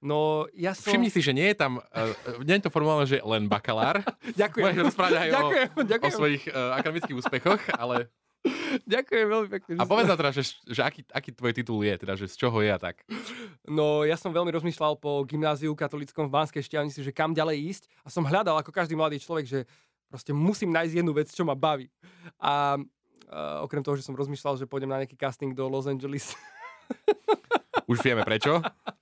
[0.00, 0.92] No ja som...
[0.92, 4.00] Všimni si, že nie je tam, uh, nie je to formálne, že len bakalár.
[4.40, 4.64] Ďakujem.
[4.64, 8.08] Môžeš rozprávať aj o, ďakujem, o ďakujem, svojich uh, akademických úspechoch, ale
[8.96, 9.72] ďakujem veľmi pekne.
[9.76, 12.56] a povedz nám teda, že, že aký, aký tvoj titul je, teda, že z čoho
[12.64, 13.04] je a tak.
[13.68, 17.82] No, ja som veľmi rozmýšľal po gymnáziu katolickom v Banskej Štiavnici, že kam ďalej ísť
[18.00, 19.60] a som hľadal ako každý mladý človek, že
[20.08, 21.92] proste musím nájsť jednu vec, čo ma baví.
[22.40, 26.32] A uh, okrem toho, že som rozmýšľal, že pôjdem na nejaký casting do Los Angeles,
[27.90, 28.62] Už vieme prečo.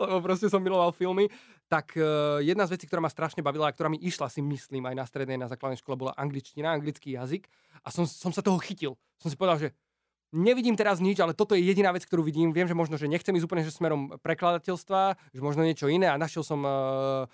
[0.00, 1.28] lebo proste som miloval filmy,
[1.70, 4.90] tak uh, jedna z vecí, ktorá ma strašne bavila a ktorá mi išla, si myslím,
[4.90, 7.46] aj na strednej, na základnej škole, bola angličtina, anglický jazyk
[7.86, 8.98] a som, som sa toho chytil.
[9.22, 9.68] Som si povedal, že
[10.34, 12.54] nevidím teraz nič, ale toto je jediná vec, ktorú vidím.
[12.54, 16.18] Viem, že možno, že nechcem ísť úplne že smerom prekladateľstva, že možno niečo iné a
[16.18, 17.26] našiel som uh,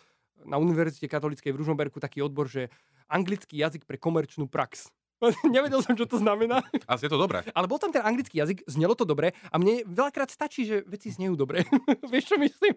[0.45, 2.69] na Univerzite katolíckej v Ružomberku taký odbor, že
[3.09, 4.93] anglický jazyk pre komerčnú prax.
[5.55, 6.61] Nevedel som, čo to znamená.
[6.91, 7.43] Asi je to dobré.
[7.57, 11.13] Ale bol tam ten anglický jazyk, znelo to dobre a mne veľakrát stačí, že veci
[11.13, 11.65] znejú dobre.
[12.13, 12.75] Vieš, čo myslím?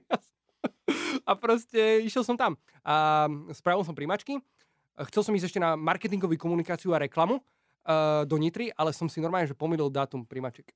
[1.24, 4.44] A proste išiel som tam a spravil som príjmačky
[5.08, 9.24] chcel som ísť ešte na marketingovú komunikáciu a reklamu uh, do Nitry, ale som si
[9.24, 10.68] normálne, že pomýlil dátum primaček.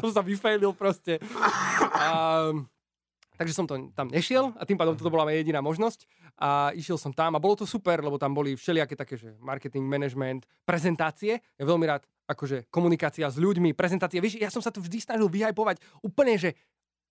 [0.00, 1.22] som sa vyfailil proste.
[1.94, 2.66] Um,
[3.38, 6.04] takže som to tam nešiel a tým pádom toto bola moja jediná možnosť
[6.42, 9.86] a išiel som tam a bolo to super, lebo tam boli všelijaké také, že marketing,
[9.86, 11.38] management, prezentácie.
[11.54, 14.18] Ja veľmi rád akože komunikácia s ľuďmi, prezentácie.
[14.18, 16.58] Vieš, ja som sa tu vždy snažil vyhajpovať úplne, že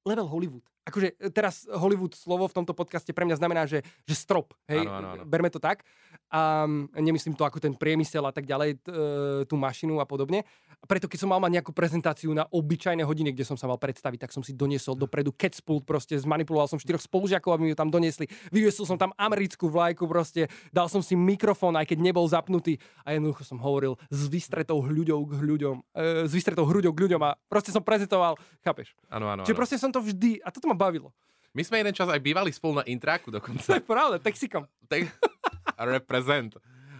[0.03, 0.67] level Hollywood.
[0.87, 4.55] Akože e, teraz Hollywood slovo v tomto podcaste pre mňa znamená, že, že strop.
[4.71, 5.23] Hej, Áno, áno, áno.
[5.27, 5.83] berme to tak.
[6.27, 6.63] A
[6.95, 8.95] nemyslím to ako ten priemysel a tak ďalej, t, e,
[9.43, 10.47] tú mašinu a podobne.
[10.77, 13.75] A preto keď som mal mať nejakú prezentáciu na obyčajné hodiny, kde som sa mal
[13.75, 17.77] predstaviť, tak som si doniesol dopredu catspult, proste zmanipuloval som štyroch spolužiakov, aby mi ju
[17.79, 18.29] tam doniesli.
[18.53, 23.17] Vyviesil som tam americkú vlajku, proste dal som si mikrofón, aj keď nebol zapnutý a
[23.17, 27.33] jednoducho som hovoril s vystretou hľuďou k ľuďom, e, s vystretou hruďou k ľuďom a
[27.49, 28.93] proste som prezentoval, chápeš?
[29.09, 29.59] Áno, áno, Čiže áno.
[29.59, 31.09] proste som to vždy, a toto ma bavilo.
[31.51, 33.65] My sme jeden čas aj bývali spolu na intráku To dokonca.
[33.73, 34.69] je pravda, Texikom.
[34.85, 35.09] Tak,
[35.81, 36.53] represent.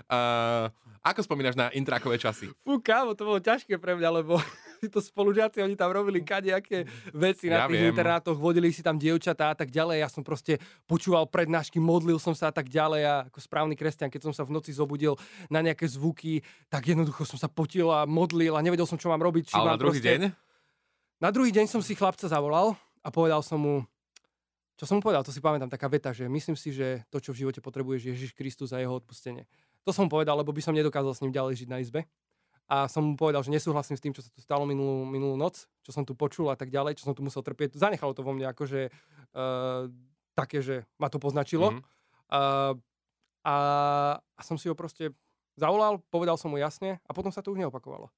[0.10, 0.68] Uh,
[1.06, 2.50] ako spomínaš na intrákové časy?
[2.66, 4.42] Fú, kámo, to bolo ťažké pre mňa, lebo
[4.82, 6.84] títo spolužiaci, oni tam robili kadejaké
[7.16, 7.92] veci na Ja tých viem.
[7.94, 10.04] internátoch, vodili si tam dievčatá a tak ďalej.
[10.04, 14.12] Ja som proste počúval prednášky, modlil som sa a tak ďalej a ako správny kresťan,
[14.12, 15.16] keď som sa v noci zobudil
[15.48, 19.22] na nejaké zvuky, tak jednoducho som sa potil a modlil a nevedel som, čo mám
[19.24, 19.54] robiť.
[19.54, 20.12] Či Ale mám na druhý proste...
[20.12, 20.22] deň?
[21.18, 23.76] Na druhý deň som si chlapca zavolal a povedal som mu,
[24.76, 27.32] čo som mu povedal, to si pamätám, taká veta, že myslím si, že to, čo
[27.32, 29.48] v živote potrebuješ, je Ježiš Kristus a jeho odpustenie.
[29.88, 32.04] To som mu povedal, lebo by som nedokázal s ním ďalej žiť na izbe.
[32.68, 35.72] A som mu povedal, že nesúhlasím s tým, čo sa tu stalo minulú, minulú noc,
[35.88, 37.80] čo som tu počul a tak ďalej, čo som tu musel trpieť.
[37.80, 39.88] Zanechalo to vo mne akože uh,
[40.36, 41.72] také, že ma to poznačilo.
[41.72, 41.80] Mhm.
[42.28, 42.76] Uh,
[43.48, 43.56] a,
[44.20, 45.16] a som si ho proste
[45.56, 48.12] zavolal, povedal som mu jasne a potom sa to už neopakovalo.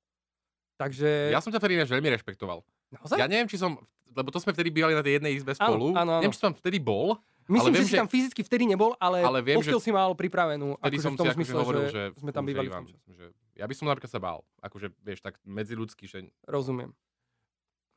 [0.82, 1.30] Takže...
[1.30, 2.66] Ja som ťa vtedy ináč veľmi rešpektoval.
[2.90, 3.22] Naozaj?
[3.22, 3.78] Ja neviem, či som,
[4.14, 5.94] lebo to sme vtedy bývali na tej jednej izbe spolu.
[5.94, 6.22] áno, áno.
[6.24, 7.18] Neviem, či som vtedy bol.
[7.50, 10.14] Myslím, viem, že si že- tam fyzicky vtedy nebol, ale, Ale viem, postiel si mal
[10.14, 10.78] pripravenú.
[10.78, 12.68] Vtedy akože som v tom si akože zmysle, hovoril, že, že, sme tam že bývali
[12.68, 13.10] v Ivan, tom čase.
[13.10, 13.26] že
[13.58, 14.40] ja by som napríklad sa bál.
[14.62, 16.94] Akože, vieš, tak medziľudský, že Rozumiem.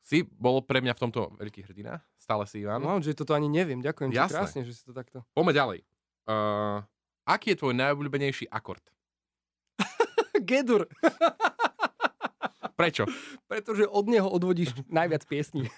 [0.00, 2.00] si bol pre mňa v tomto veľký hrdina.
[2.16, 2.80] Stále si Ivan.
[2.80, 3.84] No, že toto ani neviem.
[3.84, 5.20] Ďakujem ti krásne, že si to takto...
[5.36, 5.78] Poďme ďalej.
[6.24, 6.80] Uh,
[7.28, 8.82] aký je tvoj najobľúbenejší akord?
[10.48, 10.88] Gedur,
[12.82, 13.06] Prečo?
[13.50, 15.70] pretože od neho odvodíš najviac piesní.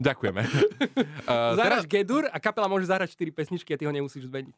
[0.00, 0.40] Ďakujeme.
[0.40, 4.56] Uh, teraz Zahráš Gedur a kapela môže zahrať 4 pesničky a ty ho nemusíš zmeniť.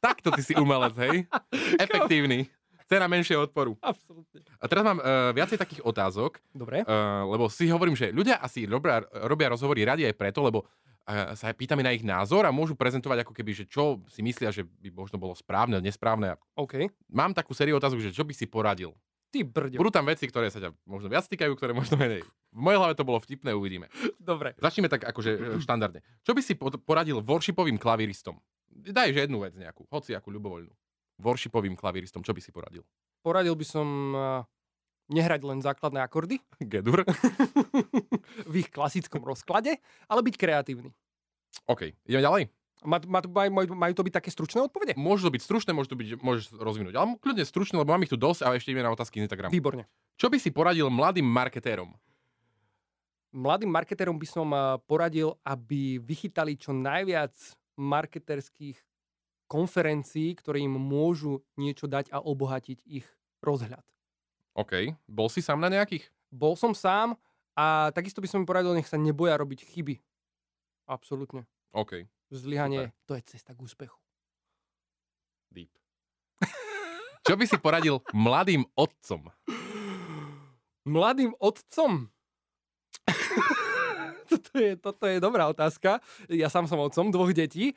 [0.00, 1.28] takto ty si umelec, hej?
[1.76, 2.48] Efektívny.
[2.84, 3.80] Cena menšieho odporu.
[3.80, 4.44] Absolútne.
[4.60, 6.84] A teraz mám uh, viacej takých otázok, Dobre.
[6.84, 10.68] uh, lebo si hovorím, že ľudia asi robia, robia rozhovory radi aj preto, lebo
[11.08, 14.20] uh, sa aj pýtame na ich názor a môžu prezentovať ako keby, že čo si
[14.20, 16.36] myslia, že by možno bolo správne, nesprávne.
[16.60, 16.92] OK.
[17.08, 18.92] Mám takú sériu otázok, že čo by si poradil.
[19.34, 19.82] Ty brďo.
[19.82, 22.22] Budú tam veci, ktoré sa ťa možno viac týkajú, ktoré možno menej.
[22.54, 23.90] V mojej hlave to bolo vtipné, uvidíme.
[24.22, 24.54] Dobre.
[24.62, 26.06] Začneme tak akože e, štandardne.
[26.22, 26.54] Čo by si
[26.86, 28.38] poradil worshipovým klavíristom?
[28.70, 30.70] Daj že jednu vec nejakú, hoci akú ľubovoľnú.
[31.18, 32.86] Worshipovým klavíristom, čo by si poradil?
[33.26, 34.46] Poradil by som uh,
[35.10, 36.38] nehrať len základné akordy
[36.70, 37.02] Gedur?
[38.50, 40.94] v ich klasickom rozklade, ale byť kreatívny.
[41.66, 42.42] OK, ideme ďalej.
[42.84, 44.92] Má, má, majú, majú, to byť také stručné odpovede?
[44.94, 46.94] Môžu to byť stručné, môžu to byť, môžeš rozvinúť.
[47.00, 49.50] Ale kľudne stručné, lebo mám ich tu dosť a ešte ideme na otázky z Instagramu.
[49.50, 49.88] Výborne.
[50.20, 51.96] Čo by si poradil mladým marketérom?
[53.34, 54.46] Mladým marketérom by som
[54.84, 57.34] poradil, aby vychytali čo najviac
[57.74, 58.78] marketerských
[59.50, 63.06] konferencií, ktoré im môžu niečo dať a obohatiť ich
[63.42, 63.82] rozhľad.
[64.54, 66.06] OK, bol si sám na nejakých?
[66.30, 67.18] Bol som sám
[67.58, 69.98] a takisto by som im poradil, nech sa neboja robiť chyby.
[70.86, 71.42] Absolútne.
[71.74, 73.96] OK, Zlyhanie, to je cesta k úspechu.
[75.54, 75.70] deep.
[77.24, 79.32] Čo by si poradil mladým otcom?
[80.84, 82.12] Mladým otcom?
[84.28, 86.04] toto, je, toto je dobrá otázka.
[86.28, 87.72] Ja sám som otcom dvoch detí.
[87.72, 87.74] E,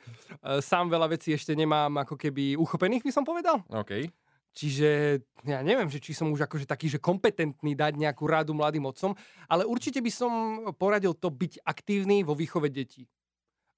[0.60, 3.64] Sám veľa vecí ešte nemám ako keby uchopených, by som povedal.
[3.72, 4.12] OK.
[4.52, 8.84] Čiže ja neviem, že či som už akože taký, že kompetentný dať nejakú radu mladým
[8.90, 9.14] otcom,
[9.46, 10.32] ale určite by som
[10.74, 13.06] poradil to byť aktívny vo výchove detí.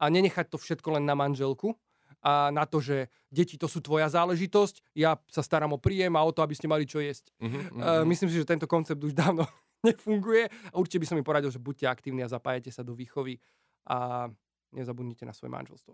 [0.01, 1.77] A nenechať to všetko len na manželku
[2.21, 6.25] a na to, že deti to sú tvoja záležitosť, ja sa starám o príjem a
[6.25, 7.33] o to, aby ste mali čo jesť.
[7.41, 9.49] Uh-huh, Uh, myslím si, že tento koncept už dávno
[9.81, 13.41] nefunguje a určite by som mi poradil, že buďte aktívni a zapájate sa do výchovy
[13.89, 14.29] a
[14.77, 15.93] nezabudnite na svoje manželstvo.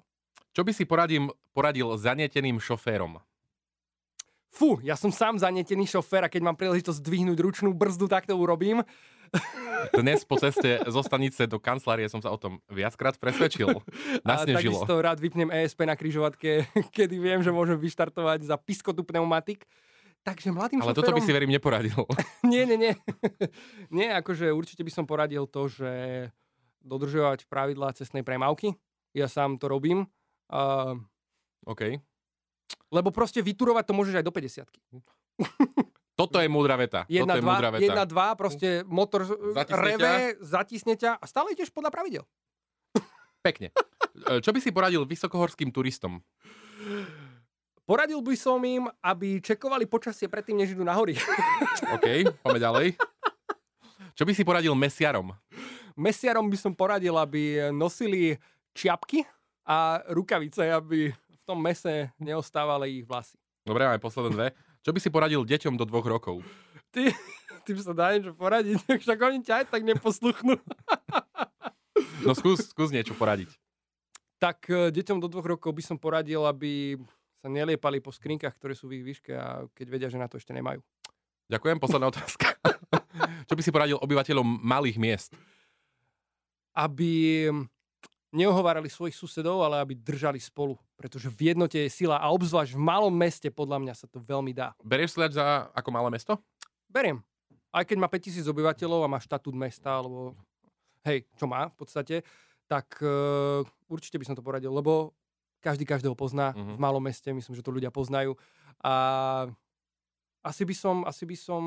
[0.51, 3.23] Čo by si poradil, poradil zanieteným šoférom?
[4.57, 8.33] Fú, ja som sám zanetený šofér a keď mám príležitosť zdvihnúť ručnú brzdu, tak to
[8.33, 8.81] urobím.
[9.95, 13.71] Dnes po ceste zo stanice do kancelárie som sa o tom viackrát presvedčil.
[14.25, 14.83] A Nasnežilo.
[14.83, 19.65] takisto rád vypnem ESP na kryžovatke, kedy viem, že môžem vyštartovať za piskotu pneumatik.
[20.27, 21.07] Takže mladým Ale šoférom...
[21.07, 21.95] toto by si verím neporadil.
[22.51, 22.93] Nie, nie, nie.
[23.95, 25.91] nie, akože určite by som poradil to, že
[26.83, 28.75] dodržovať pravidlá cestnej premávky.
[29.15, 30.11] Ja sám to robím.
[30.51, 30.99] Uh,
[31.67, 31.99] OK.
[32.91, 34.67] Lebo proste vyturovať to môžeš aj do 50
[36.17, 37.05] Toto je múdra veta.
[37.13, 37.85] Jedna, Toto je dva, múdra veta.
[37.85, 42.25] jedna, dva, proste motor Zatisne reve, zatisne ťa a stále ideš podľa pravidel.
[43.47, 43.69] Pekne.
[44.25, 46.25] E, Čo by si poradil vysokohorským turistom?
[47.87, 51.21] Poradil by som im, aby čekovali počasie predtým, než idú na hory.
[51.95, 52.87] OK, poďme ďalej.
[54.17, 55.37] Čo by si poradil mesiarom?
[55.95, 58.41] Mesiarom by som poradil, aby nosili
[58.73, 59.23] čiapky
[59.69, 63.37] a rukavice, aby v tom mese neostávali ich vlasy.
[63.63, 64.49] Dobre, máme posledné dve.
[64.87, 66.47] Čo by si poradil deťom do dvoch rokov?
[66.95, 67.11] Ty,
[67.67, 70.55] tým sa dá niečo poradiť, však oni ťa aj tak neposluchnú.
[72.23, 73.51] No skús, skús niečo poradiť.
[74.39, 76.95] tak e, deťom do dvoch rokov by som poradil, aby
[77.43, 80.39] sa neliepali po skrinkách, ktoré sú v ich výške a keď vedia, že na to
[80.39, 80.79] ešte nemajú.
[81.51, 82.55] Ďakujem, posledná otázka.
[83.51, 85.35] Čo by si poradil obyvateľom malých miest?
[86.79, 87.51] Aby
[88.31, 90.79] neohovárali svojich susedov, ale aby držali spolu.
[90.97, 94.57] Pretože v jednote je sila a obzvlášť v malom meste podľa mňa sa to veľmi
[94.57, 94.73] dá.
[94.81, 96.41] Berieš Sliač za ako malé mesto?
[96.89, 97.21] Beriem.
[97.69, 100.33] Aj keď má 5000 obyvateľov a má štatút mesta, alebo
[101.05, 102.17] hej, čo má v podstate,
[102.65, 105.13] tak uh, určite by som to poradil, lebo
[105.61, 106.75] každý každého pozná Mhm.
[106.75, 108.33] v malom meste, myslím, že to ľudia poznajú.
[108.81, 108.95] A
[110.41, 111.63] asi by som, asi by som,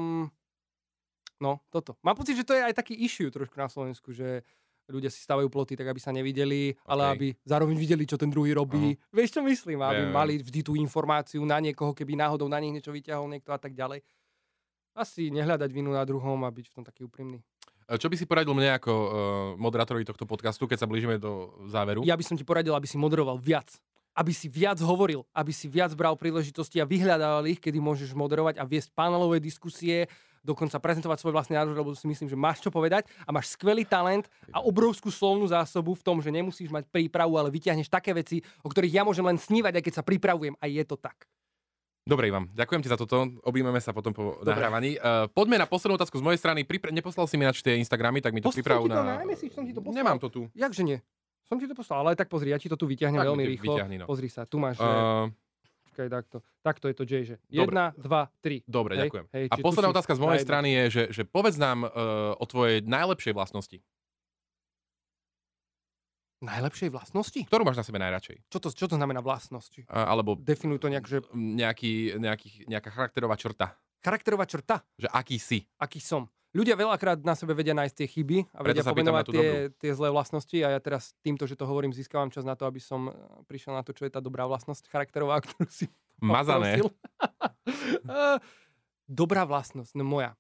[1.38, 2.00] no toto.
[2.02, 4.42] Mám pocit, že to je aj taký issue trošku na Slovensku, že
[4.90, 7.14] ľudia si stavajú ploty tak, aby sa nevideli, ale Okej.
[7.14, 8.98] aby zároveň videli, čo ten druhý robí.
[9.14, 9.80] Vieš, čo myslím?
[9.86, 10.14] Aby viem.
[10.14, 13.78] mali vždy tú informáciu na niekoho, keby náhodou na nich niečo vyťahol niekto a tak
[13.78, 14.02] ďalej.
[14.98, 17.40] Asi nehľadať vinu na druhom a byť v tom taký úprimný.
[17.90, 19.10] E, Čo by si poradil mne ako uh,
[19.58, 22.06] moderátorovi tohto podcastu, keď sa blížime do záveru?
[22.06, 23.70] Ja by som ti poradil, aby si moderoval viac.
[24.14, 28.60] Aby si viac hovoril, aby si viac bral príležitosti a vyhľadával ich, kedy môžeš moderovať
[28.60, 30.10] a viesť panelové diskusie,
[30.42, 33.84] dokonca prezentovať svoj vlastný názor, lebo si myslím, že máš čo povedať a máš skvelý
[33.84, 38.42] talent a obrovskú slovnú zásobu v tom, že nemusíš mať prípravu, ale vyťahneš také veci,
[38.64, 41.28] o ktorých ja môžem len snívať, aj keď sa pripravujem a je to tak.
[42.10, 43.22] Dobre, Ivan, ďakujem ti za toto.
[43.46, 44.98] Objímeme sa potom po nahrávaní.
[44.98, 46.66] Uh, poďme na poslednú otázku z mojej strany.
[46.66, 49.16] Pripra- neposlal si mi na tie Instagramy, tak mi to priprav Poslal ti to, na...
[49.22, 50.02] najmä si, som ti to poslal.
[50.02, 50.42] Nemám to tu.
[50.58, 50.98] Jakže nie?
[51.46, 53.46] Som ti to poslal, ale tak pozri, ja ti to tu vyťahnem Tak mi veľmi
[53.46, 53.74] rýchlo.
[53.78, 54.06] vyťahni, no.
[54.10, 54.90] Pozri sa, tu máš, že...
[56.00, 56.38] Počkaj, takto.
[56.64, 57.76] Takto je to J, že Dobre.
[57.76, 58.64] jedna, dva, tri.
[58.64, 59.26] dobre, Hej, ďakujem.
[59.36, 61.92] hej, A posledná otázka z mojej strany je, že, že povedz nám uh,
[62.40, 63.84] o tvojej najlepšej vlastnosti.
[66.40, 67.42] Najlepšej vlastnosti?
[67.52, 68.48] Ktorú máš na sebe najradšej?
[68.48, 69.84] Čo to, čo to znamená vlastnosti?
[69.92, 73.76] Uh, alebo Definuj to nejak, že nejaký, nejaký, nejaká charakterová črta.
[74.00, 75.68] charakterová črta, Že aký si.
[75.76, 76.32] aký som.
[76.50, 80.58] Ľudia veľakrát na sebe vedia nájsť tie chyby a vedia pomenovať tie, tie zlé vlastnosti
[80.66, 83.14] a ja teraz týmto, že to hovorím, získavam čas na to, aby som eh,
[83.46, 85.86] prišiel na to, čo je tá dobrá vlastnosť charakterová, ktorú si
[86.20, 86.82] Mazané.
[89.08, 90.34] dobrá vlastnosť, no moja.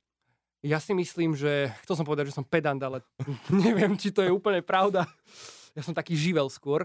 [0.60, 3.00] Ja si myslím, že, chcel som povedať, že som pedant, ale
[3.54, 5.08] neviem, či to je úplne pravda.
[5.78, 6.84] Ja som taký živel skôr.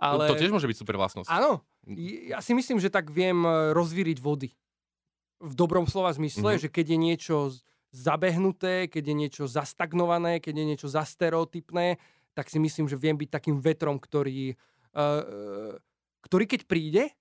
[0.00, 0.26] Ale...
[0.26, 1.30] To tiež môže byť super vlastnosť.
[1.30, 1.62] Áno,
[2.26, 4.50] ja si myslím, že tak viem eh, rozvíriť vody.
[5.42, 6.60] V dobrom slova zmysle, Mhm.
[6.66, 7.34] že keď je niečo
[7.92, 12.00] zabehnuté, keď je niečo zastagnované, keď je niečo zastereotypné,
[12.32, 14.56] tak si myslím, že viem byť takým vetrom, ktorý,
[14.96, 15.76] uh,
[16.24, 17.12] ktorý keď príde,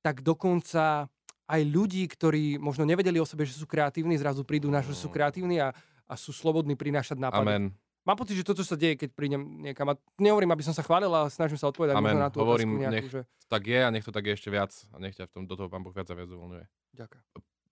[0.00, 1.10] tak dokonca
[1.50, 5.10] aj ľudí, ktorí možno nevedeli o sebe, že sú kreatívni, zrazu prídu na že sú
[5.10, 5.14] Mm.
[5.18, 5.74] kreatívni a,
[6.06, 7.42] a sú slobodní prinášať nápady.
[7.42, 7.64] Amen.
[8.06, 9.90] Mám pocit, že toto sa deje, keď prídem niekam.
[9.90, 12.16] A nehovorím, aby som sa chválil, ale snažím sa odpovedať Amen.
[12.16, 13.20] možno na tú Hovorím, otázku nejakú, nech- že...
[13.50, 15.58] Tak je a nech to tak je ešte viac a nech ťa v tom, do
[15.58, 16.64] toho pán Boh viac a viac uvoľňuje.
[16.96, 17.24] Ďakujem.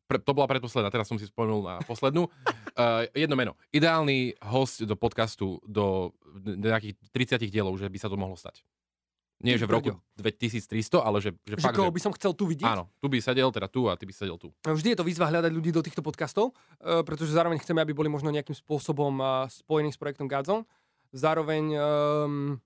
[0.08, 2.32] Pre, to bola predposledná, teraz som si spomenul na poslednú.
[2.72, 3.52] Uh, jedno meno.
[3.68, 8.64] Ideálny host do podcastu do nejakých 30 dielov, že by sa to mohlo stať.
[9.38, 10.02] Nie, že v roku brďo.
[10.18, 11.94] 2300, ale že, že, Že fakt, koho že...
[11.94, 12.66] by som chcel tu vidieť?
[12.66, 14.50] Áno, tu by sedel, teda tu a ty by sedel tu.
[14.66, 18.10] Vždy je to výzva hľadať ľudí do týchto podcastov, eh, pretože zároveň chceme, aby boli
[18.10, 20.66] možno nejakým spôsobom eh, spojení s projektom Godzone.
[21.14, 22.60] Zároveň um,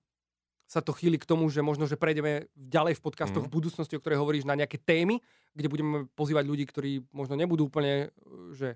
[0.67, 3.49] sa to chýli k tomu, že možno, že prejdeme ďalej v podcastoch Mhm.
[3.49, 5.19] v budúcnosti, o ktorej hovoríš, na nejaké témy,
[5.53, 8.11] kde budeme pozývať ľudí, ktorí možno nebudú úplne, eh,
[8.55, 8.67] že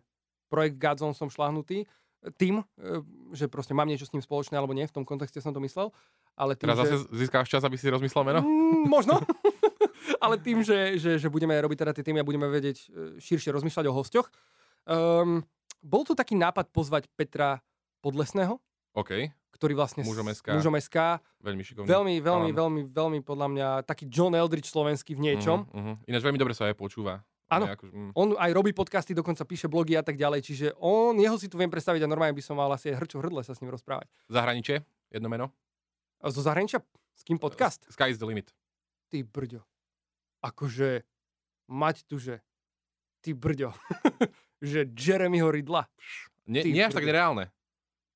[0.47, 3.01] projekt Godzone som šlahnutý, eh, tým, eh,
[3.33, 5.89] že proste mám niečo s ním spoločné alebo nie, v tom kontexte som to myslel,
[6.37, 7.01] ale tým, Teraz že...
[7.01, 8.41] zase získáš čas, aby si rozmyslel meno?
[8.45, 9.17] Mm, možno.
[10.23, 12.85] Ale tým, že, že, že budeme robiť teda tie témy a budeme vedieť e,
[13.19, 14.27] širšie rozmýšľať o hosťoch.
[14.87, 15.43] Um,
[15.83, 17.59] bol tu taký nápad pozvať Petra
[17.99, 18.57] Podlesného,
[18.95, 20.05] OK, ktorý vlastne...
[20.05, 20.53] Mužom SK.
[20.53, 21.17] Mužom SK.
[21.41, 21.89] veľmi šikovný.
[21.89, 25.65] Veľmi, veľmi, veľmi, veľmi podľa mňa taký John Eldridge slovenský v niečom.
[25.65, 26.09] Uh-huh, uh-huh.
[26.09, 27.25] Ináč veľmi dobre sa aj počúva.
[27.47, 27.63] Áno.
[27.67, 28.11] Mm.
[28.11, 31.55] On aj robí podcasty, dokonca píše blogy a tak ďalej, čiže on, jeho si tu
[31.55, 34.11] viem predstaviť a normálne by som mal asi hrčo hrdle sa s ním rozprávať.
[34.27, 35.55] Zahraničie, jedno meno.
[36.19, 36.83] A zo zahraničia?
[37.15, 37.87] S kým podcast?
[37.87, 38.51] Sky is the limit.
[39.07, 39.63] Ty brďo.
[40.43, 41.07] Akože,
[41.71, 42.43] mať tu, že
[43.23, 43.71] ty brďo.
[44.61, 45.87] že Jeremyho Ridla.
[46.47, 47.51] Nie, nie až tak nereálne.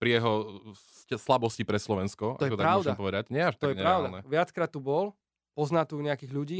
[0.01, 0.31] Pri jeho
[1.13, 2.97] slabosti pre Slovensko, To je tak pravda.
[2.97, 3.29] povedať.
[3.29, 4.09] Nie až To tak je nereálne.
[4.17, 4.25] pravda.
[4.25, 5.13] Viackrát tu bol,
[5.53, 6.59] pozná tu nejakých ľudí.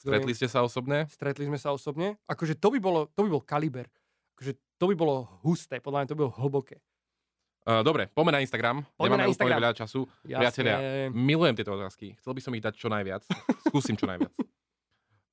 [0.00, 1.04] Stretli ste sa osobne?
[1.12, 2.16] Stretli sme sa osobne.
[2.24, 3.84] Akože to by, bolo, to by bol kaliber.
[4.34, 6.80] Akože to by bolo husté, podľa mňa to by bolo hlboké.
[7.64, 8.84] Uh, dobre, poďme na Instagram.
[8.92, 9.56] Poďme na Nemáme Instagram.
[9.56, 10.00] úplne veľa času.
[10.20, 10.40] Jasne.
[10.40, 10.76] Priatelia,
[11.12, 12.12] milujem tieto otázky.
[12.16, 13.24] Chcel by som ich dať čo najviac.
[13.64, 14.32] Skúsim čo najviac.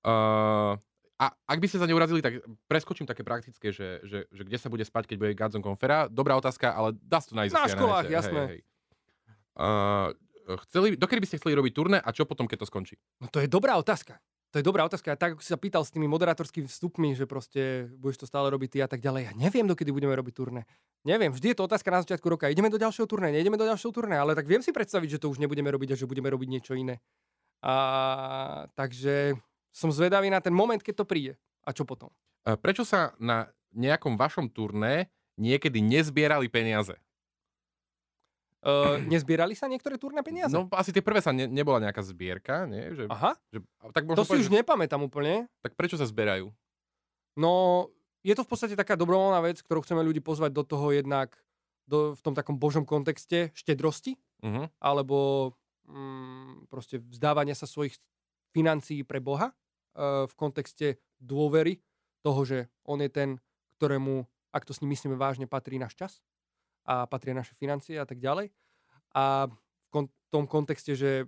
[0.04, 0.76] Uh,
[1.22, 4.74] a ak by ste sa neurazili, tak preskočím také praktické, že, že, že kde sa
[4.74, 6.10] bude spať, keď bude Godzone Confera.
[6.10, 7.54] Dobrá otázka, ale dá sa to nájsť.
[7.54, 8.16] Na školách, nete.
[8.18, 8.42] jasné.
[8.42, 8.62] Hej, hej.
[9.54, 10.10] Uh,
[10.66, 12.98] chceli, dokedy by ste chceli robiť turné a čo potom, keď to skončí?
[13.22, 14.18] No to je dobrá otázka.
[14.52, 15.14] To je dobrá otázka.
[15.14, 18.50] A tak, ako si sa pýtal s tými moderátorskými vstupmi, že proste budeš to stále
[18.52, 19.32] robiť ty a tak ďalej.
[19.32, 20.68] Ja neviem, dokedy budeme robiť turné.
[21.08, 22.52] Neviem, vždy je to otázka na začiatku roka.
[22.52, 25.32] Ideme do ďalšieho turné, nejdeme do ďalšieho turné, ale tak viem si predstaviť, že to
[25.32, 27.00] už nebudeme robiť a že budeme robiť niečo iné.
[27.64, 29.40] A, takže
[29.72, 31.34] som zvedavý na ten moment, keď to príde.
[31.64, 32.12] A čo potom?
[32.44, 35.08] Uh, prečo sa na nejakom vašom turné
[35.40, 37.00] niekedy nezbierali peniaze?
[38.62, 40.54] Uh, nezbierali sa niektoré turné peniaze?
[40.54, 42.94] No asi tie prvé sa ne, nebola nejaká zbierka, nie?
[42.94, 43.58] Že, Aha, že,
[43.90, 45.50] tak to si povedať, už že- nepamätám úplne.
[45.66, 46.54] Tak prečo sa zberajú?
[47.34, 47.88] No,
[48.22, 51.34] je to v podstate taká dobrovoľná vec, ktorou chceme ľudí pozvať do toho jednak
[51.90, 54.66] do, v tom takom božom kontexte štedrosti, Uh-huh.
[54.82, 55.54] alebo
[55.86, 57.94] mm, proste vzdávania sa svojich
[58.50, 59.56] financií pre Boha e,
[59.96, 61.84] v kontexte dôvery
[62.22, 63.30] toho, že on je ten,
[63.78, 64.24] ktorému,
[64.54, 66.14] ak to s ním myslíme vážne, patrí náš čas
[66.86, 68.50] a patria naše financie a tak ďalej.
[69.18, 71.28] A v kon- tom kontexte, že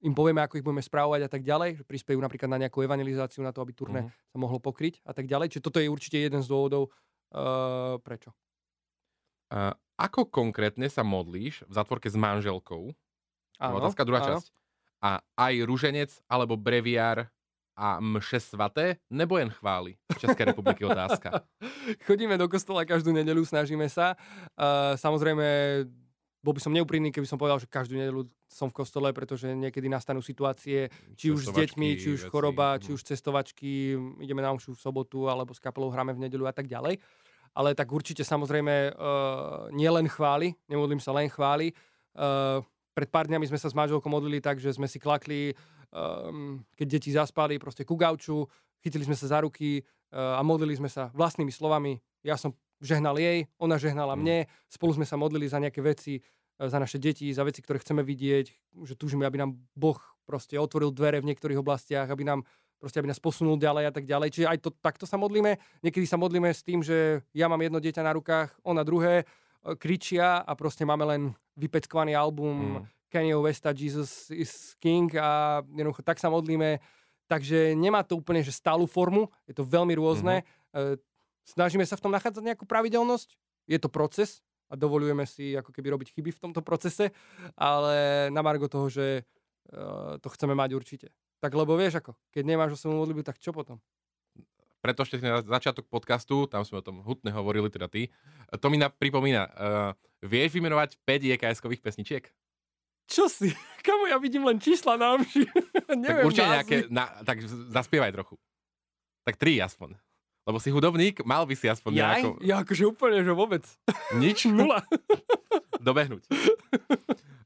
[0.00, 3.44] im povieme, ako ich budeme správovať a tak ďalej, že prispejú napríklad na nejakú evangelizáciu,
[3.44, 4.10] na to, aby turné Mhm.
[4.32, 5.52] sa mohlo pokryť a tak ďalej.
[5.56, 6.88] Čiže toto je určite jeden z dôvodov,
[7.36, 8.32] uh, prečo.
[9.50, 12.94] Uh, ako konkrétne sa modlíš v zatvorke s manželkou?
[13.60, 14.28] Áno, otázka, druhá áno.
[14.40, 14.46] časť.
[15.00, 17.28] A aj ruženec alebo breviár
[17.80, 19.96] a mše svaté, nebo jen chváli?
[20.20, 21.40] Českej republiky otázka.
[22.06, 24.20] Chodíme do kostola každú nedeľu, snažíme sa.
[24.52, 25.44] Uh, samozrejme,
[26.44, 29.88] bol by som neúprimný, keby som povedal, že každú nedeľu som v kostole, pretože niekedy
[29.88, 32.80] nastanú situácie, či už s deťmi, či už veci, choroba, mhm.
[32.84, 36.54] či už cestovačky, ideme na omšu v sobotu, alebo s kapelou hráme v nedeľu a
[36.56, 37.00] tak ďalej.
[37.56, 41.74] Ale tak určite samozrejme uh, nie len chváli, nemodlím sa len chváli.
[42.14, 42.62] Uh,
[42.94, 45.54] pred pár dňami sme sa s manželkou modlili tak, že sme si klakli,
[45.94, 48.46] um, keď deti zaspali, proste ku gauču,
[48.82, 49.80] chytili sme sa za ruky
[50.12, 52.02] uh, a modlili sme sa vlastnými slovami.
[52.26, 54.20] Ja som žehnal jej, ona žehnala Mm.
[54.20, 57.78] mne, spolu sme sa modlili za nejaké veci, uh, za naše deti, za veci, ktoré
[57.78, 58.46] chceme vidieť,
[58.84, 62.42] že túžime, aby nám Boh proste otvoril dvere v niektorých oblastiach, aby nám
[62.80, 64.28] proste aby nás posunul ďalej a tak ďalej.
[64.32, 65.60] Čiže aj to, takto sa modlíme.
[65.84, 69.28] Niekedy sa modlíme s tým, že ja mám jedno dieťa na rukách, ona druhé,
[69.76, 71.22] kričia a proste máme len
[71.56, 72.86] vypeckovaný album Mm.
[73.10, 76.78] Kanye Westa Jesus is King a jednoducho tak sa modlíme.
[77.26, 80.46] Takže nemá to úplne že stálu formu, je to veľmi rôzne.
[80.70, 80.98] E,
[81.46, 83.34] Snažíme sa v tom nachádzať nejakú pravidelnosť.
[83.66, 84.38] Je to proces
[84.70, 87.10] a dovolujeme si ako keby robiť chyby v tomto procese,
[87.58, 89.22] ale na margo toho, že e,
[90.22, 91.08] to chceme mať určite.
[91.42, 93.82] Tak lebo vieš ako, keď nemáš osobnú modlitbu, tak čo potom?
[94.80, 98.08] Preto ešte na začiatok podcastu, tam sme o tom hutne hovorili, teda ty,
[98.48, 99.92] to mi na, pripomína, uh,
[100.24, 102.24] vieš vymenovať 5 JKS-kových pesničiek?
[103.04, 103.52] Čo si?
[103.86, 105.44] Kamu ja vidím len čísla na omši.
[106.08, 108.40] tak určite nejaké, na, tak zaspievaj trochu.
[109.28, 110.00] Tak tri aspoň.
[110.48, 112.00] Lebo si hudobník, mal by si aspoň Jaj?
[112.00, 112.30] nejako...
[112.40, 113.64] Ja akože úplne, že vôbec.
[114.22, 114.48] Nič?
[114.48, 114.80] Nula.
[115.76, 116.24] Dobehnúť.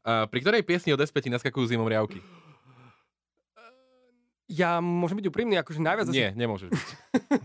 [0.05, 2.23] Uh, pri ktorej piesni od SP ti naskakujú zimom riavky?
[4.55, 6.15] Ja môžem byť úprimný, akože najviac asi...
[6.15, 6.89] Nie, nemôžeš byť.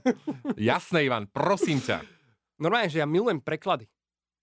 [0.69, 2.05] Jasné, Ivan, prosím ťa.
[2.61, 3.89] Normálne, že ja milujem preklady.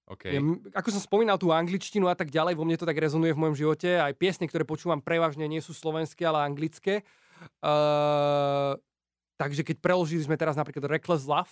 [0.07, 0.25] OK.
[0.31, 0.41] Ja,
[0.75, 3.57] ako som spomínal tú angličtinu a tak ďalej, vo mne to tak rezonuje v mojom
[3.59, 3.99] živote.
[3.99, 7.07] Aj piesne, ktoré počúvam prevažne, nie sú slovenské, ale anglické.
[7.63, 8.79] Uh,
[9.39, 11.51] takže keď preložili sme teraz napríklad Reckless Love,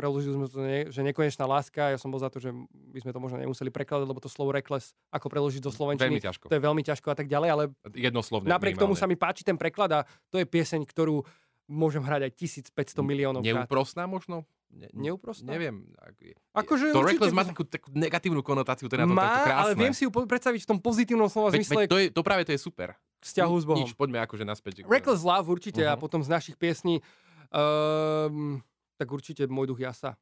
[0.00, 3.10] preložili sme to, ne, že nekonečná láska, ja som bol za to, že by sme
[3.10, 6.44] to možno nemuseli prekladať, lebo to slovo reckless, ako preložiť do Veľmi slovenčiny, ťažko.
[6.46, 8.46] to je veľmi ťažko a tak ďalej, ale Jednoslovne.
[8.46, 8.98] napriek tomu minimálne.
[8.98, 11.20] sa mi páči ten preklad a to je pieseň, ktorú
[11.66, 12.32] môžem hrať aj
[12.72, 13.62] 1500 miliónov krát.
[13.62, 14.42] Neúprostná možno?
[14.68, 15.50] Ne, Neúprostná?
[15.50, 15.82] Neviem.
[15.96, 19.42] ak- Akože to určite reckless má takú, takú negatívnu konotáciu, to je na tom Má,
[19.42, 19.54] krásne.
[19.60, 22.22] ale viem si ju predstaviť v tom pozitívnom slova veď, zmysle veď to, je, to
[22.22, 22.94] práve to je super.
[23.20, 23.82] vzťahu s Bohom.
[23.82, 24.74] Nič, poďme akože naspäť.
[24.82, 26.00] Reckless Love určite a Mhm.
[26.00, 27.02] potom z našich piesní
[27.50, 28.62] um,
[29.00, 30.20] tak určite Môj duch jasa.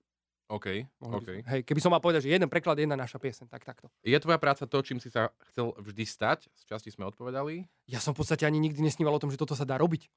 [0.49, 0.65] OK,
[0.99, 1.29] Mohli OK.
[1.35, 3.91] sme- Hej, keby som mal povedať, že jeden preklad, jedna naša piesen, tak takto.
[4.01, 6.49] Je tvoja práca to, čím si sa chcel vždy stať?
[6.55, 7.69] Z časti sme odpovedali.
[7.85, 10.09] Ja som v podstate ani nikdy nesníval o tom, že toto sa dá robiť.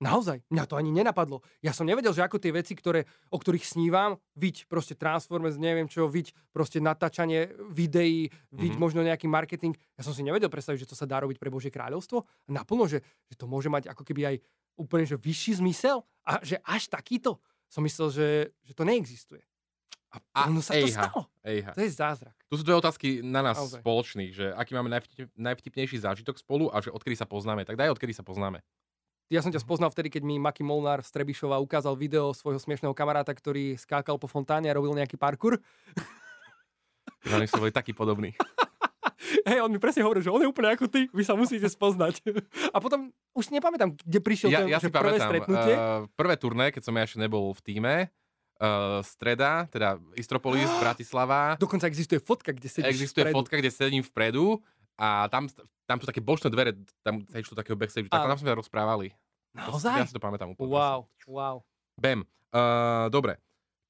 [0.00, 1.44] Naozaj, mňa to ani nenapadlo.
[1.60, 5.84] Ja som nevedel, že ako tie veci, ktoré, o ktorých snívam, viď proste Transformers, neviem
[5.84, 8.80] čo, viď proste natáčanie videí, viď Mhm.
[8.80, 9.76] možno nejaký marketing.
[9.94, 12.24] Ja som si nevedel predstaviť, že to sa dá robiť pre Božie kráľovstvo.
[12.48, 14.36] Naplno, že, že to môže mať ako keby aj
[14.74, 17.36] úplne že vyšší zmysel a že až takýto.
[17.70, 18.28] Som myslel, že,
[18.60, 19.40] že to neexistuje.
[20.10, 21.06] A, A ono sa to ejha.
[21.06, 21.20] stalo.
[21.46, 21.70] Ejha.
[21.70, 22.34] To je zázrak.
[22.50, 23.78] Tu sú dve otázky na nás Naozaj.
[23.78, 27.62] spoločných, že aký máme najvtip, najvtipnejší zážitok spolu a že odkedy sa poznáme.
[27.62, 28.58] Tak daj, odkedy sa poznáme.
[29.30, 32.90] Ja som ťa spoznal vtedy, keď mi Maki Molnár z Trebišova ukázal video svojho smiešného
[32.90, 35.62] kamaráta, ktorý skákal po fontáne a robil nejaký parkour.
[37.30, 38.34] Oni sú boli takí podobní.
[39.42, 42.20] Hej, on mi presne hovoril, že on je úplne ako ty, vy sa musíte spoznať.
[42.74, 45.74] A potom už nepamätám, kde prišiel Ja, ten ja že si prvé pamätám, stretnutie.
[45.74, 47.94] uh, prvé turné, keď som ja ešte nebol v týme,
[48.56, 53.36] uh, streda, teda Istropolis, Bratislava, Dokonca existuje fotka, kde sedíš existuje vpredu.
[53.36, 54.58] fotka, kde sedím vpredu
[54.94, 55.46] a tam,
[55.84, 59.08] tam sú také bočné dvere, tam sa išlo takého backstage, tak tam sme sa rozprávali.
[59.08, 59.18] Si-
[59.50, 60.06] Ja Naozaj?
[60.06, 60.70] si to pamätám úplne.
[60.70, 61.56] Wow, wow.
[61.96, 62.22] Bam.
[62.50, 63.34] Uh, dobre.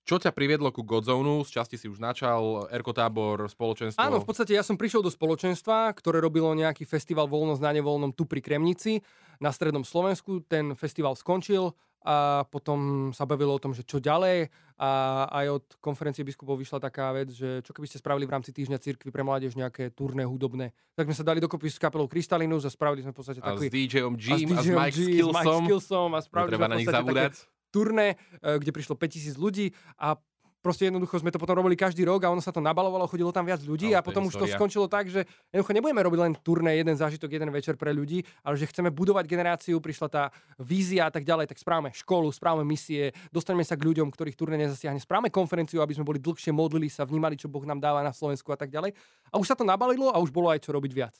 [0.04, 1.44] Čo ťa priviedlo ku Godzone?
[1.46, 4.00] Z časti si už načal, Erkotábor, spoločenstvo.
[4.00, 8.10] Áno, v podstate ja som prišiel do spoločenstva, ktoré robilo nejaký festival voľnosť na nevoľnom
[8.16, 9.04] tu pri Kremnici
[9.38, 10.42] na strednom Slovensku.
[10.48, 14.48] Ten festival skončil a potom sa bavilo o tom, že čo ďalej
[14.80, 14.90] a
[15.28, 18.80] aj od konferencie biskupov vyšla taká vec, že čo keby ste spravili v rámci týždňa
[18.80, 20.72] cirkvi pre mládež nejaké turné hudobné.
[20.96, 23.68] Tak sme sa dali dokopy s kapelou Krystalinus a spravili sme v podstate a s.
[23.68, 25.36] DJom Jim a, s DJom Mike s Skillsom.
[25.36, 27.59] Mike Skillsom a spravili sme na nich také.
[27.70, 30.18] Turné, e, kde prišlo 5000 ľudí a
[30.60, 33.48] proste jednoducho sme to potom robili každý rok a ono sa to nabalovalo, chodilo tam
[33.48, 36.76] viac ľudí No, a potom už to skončilo tak, že jednoducho nebudeme robiť len turné,
[36.76, 40.22] jeden zážitok, jeden večer pre ľudí, ale že chceme budovať generáciu, prišla tá
[40.60, 44.60] vízia a tak ďalej, tak správame školu, správame misie, dostaneme sa k ľuďom, ktorých turné
[44.60, 48.12] nezasiahne, správame konferenciu, aby sme boli dlhšie, modlili sa, vnímali, čo Boh nám dáva na
[48.12, 48.92] Slovensku a tak ďalej.
[49.32, 51.16] A už sa to nabalilo a už bolo aj čo robiť viac.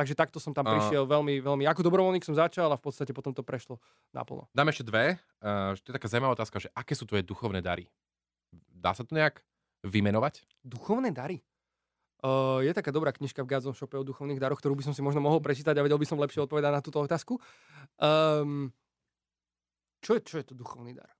[0.00, 3.36] Takže takto som tam prišiel veľmi, veľmi, ako dobrovoľník som začal a v podstate potom
[3.36, 3.76] to prešlo
[4.16, 4.48] naplno.
[4.56, 5.20] Dám ešte dve.
[5.44, 7.84] Uh, to je taká zaujímavá otázka, že aké sú tvoje duchovné dary?
[8.72, 9.44] Dá sa to nejak
[9.84, 10.40] vymenovať?
[10.64, 11.44] Duchovné dary.
[12.24, 15.04] Uh, je taká dobrá knižka v Gazon Shope o duchovných daroch, ktorú by som si
[15.04, 17.36] možno mohol prečítať a vedel by som lepšie odpovedať na túto otázku.
[18.00, 18.72] Um,
[20.00, 21.12] čo, je, čo je to duchovný dar?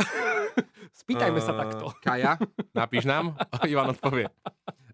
[1.04, 1.92] Spýtajme sa Eh, takto.
[2.00, 2.40] Kaja,
[2.72, 3.36] napíš nám,
[3.68, 4.32] Ivan odpovie.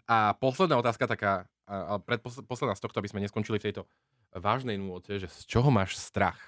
[0.07, 3.81] A posledná otázka taká, a- ale predpos- posledná z tohto, aby sme neskončili v tejto
[4.33, 6.39] vážnej nôte, že z čoho máš strach?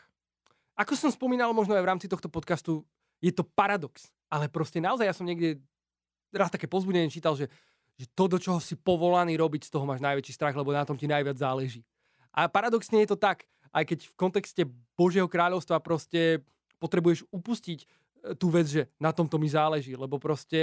[0.74, 2.82] Ako som spomínal možno aj v rámci tohto podcastu,
[3.22, 4.10] je to paradox.
[4.28, 5.62] Ale proste naozaj ja som niekde
[6.34, 7.46] raz také pozbudenie čítal, že,
[7.94, 10.98] že to, do čoho si povolaný robiť, z toho máš najväčší strach, lebo na tom
[10.98, 11.86] ti najviac záleží.
[12.34, 14.62] A paradoxne je to tak, aj keď v kontexte
[14.98, 16.42] Božieho kráľovstva proste
[16.82, 17.86] potrebuješ upustiť
[18.40, 20.60] tú vec, že na tomto mi záleží, lebo proste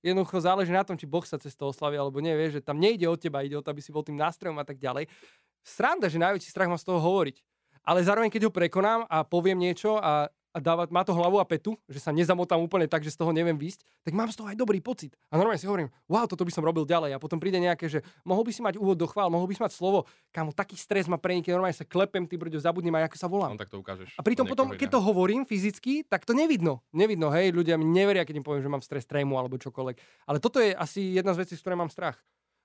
[0.00, 2.80] jednoducho záleží na tom, či Boh sa cez to oslaví, alebo nie, vieš, že tam
[2.80, 5.12] nejde o teba, ide o to, aby si bol tým nástrojom a tak ďalej.
[5.60, 7.36] Sranda, že najväčší strach mám z toho hovoriť.
[7.82, 11.48] Ale zároveň, keď ho prekonám a poviem niečo a, a dáva, má to hlavu a
[11.48, 14.52] petu, že sa nezamotám úplne tak, že z toho neviem výsť, tak mám z toho
[14.52, 15.16] aj dobrý pocit.
[15.32, 17.16] A normálne si hovorím, wow, toto by som robil ďalej.
[17.16, 19.62] A potom príde nejaké, že mohol by si mať úvod do chvál, mohol by si
[19.64, 23.16] mať slovo, kamo, taký stres ma prenikne, normálne sa klepem, ty brďo, zabudnem aj, ako
[23.16, 23.56] sa volám.
[23.56, 24.12] On tak to ukážeš.
[24.14, 26.84] A pritom potom, keď to hovorím fyzicky, tak to nevidno.
[26.92, 30.28] Nevidno, hej, ľudia mi neveria, keď im poviem, že mám stres trému alebo čokoľvek.
[30.28, 32.20] Ale toto je asi jedna z vecí, z ktorej mám strach.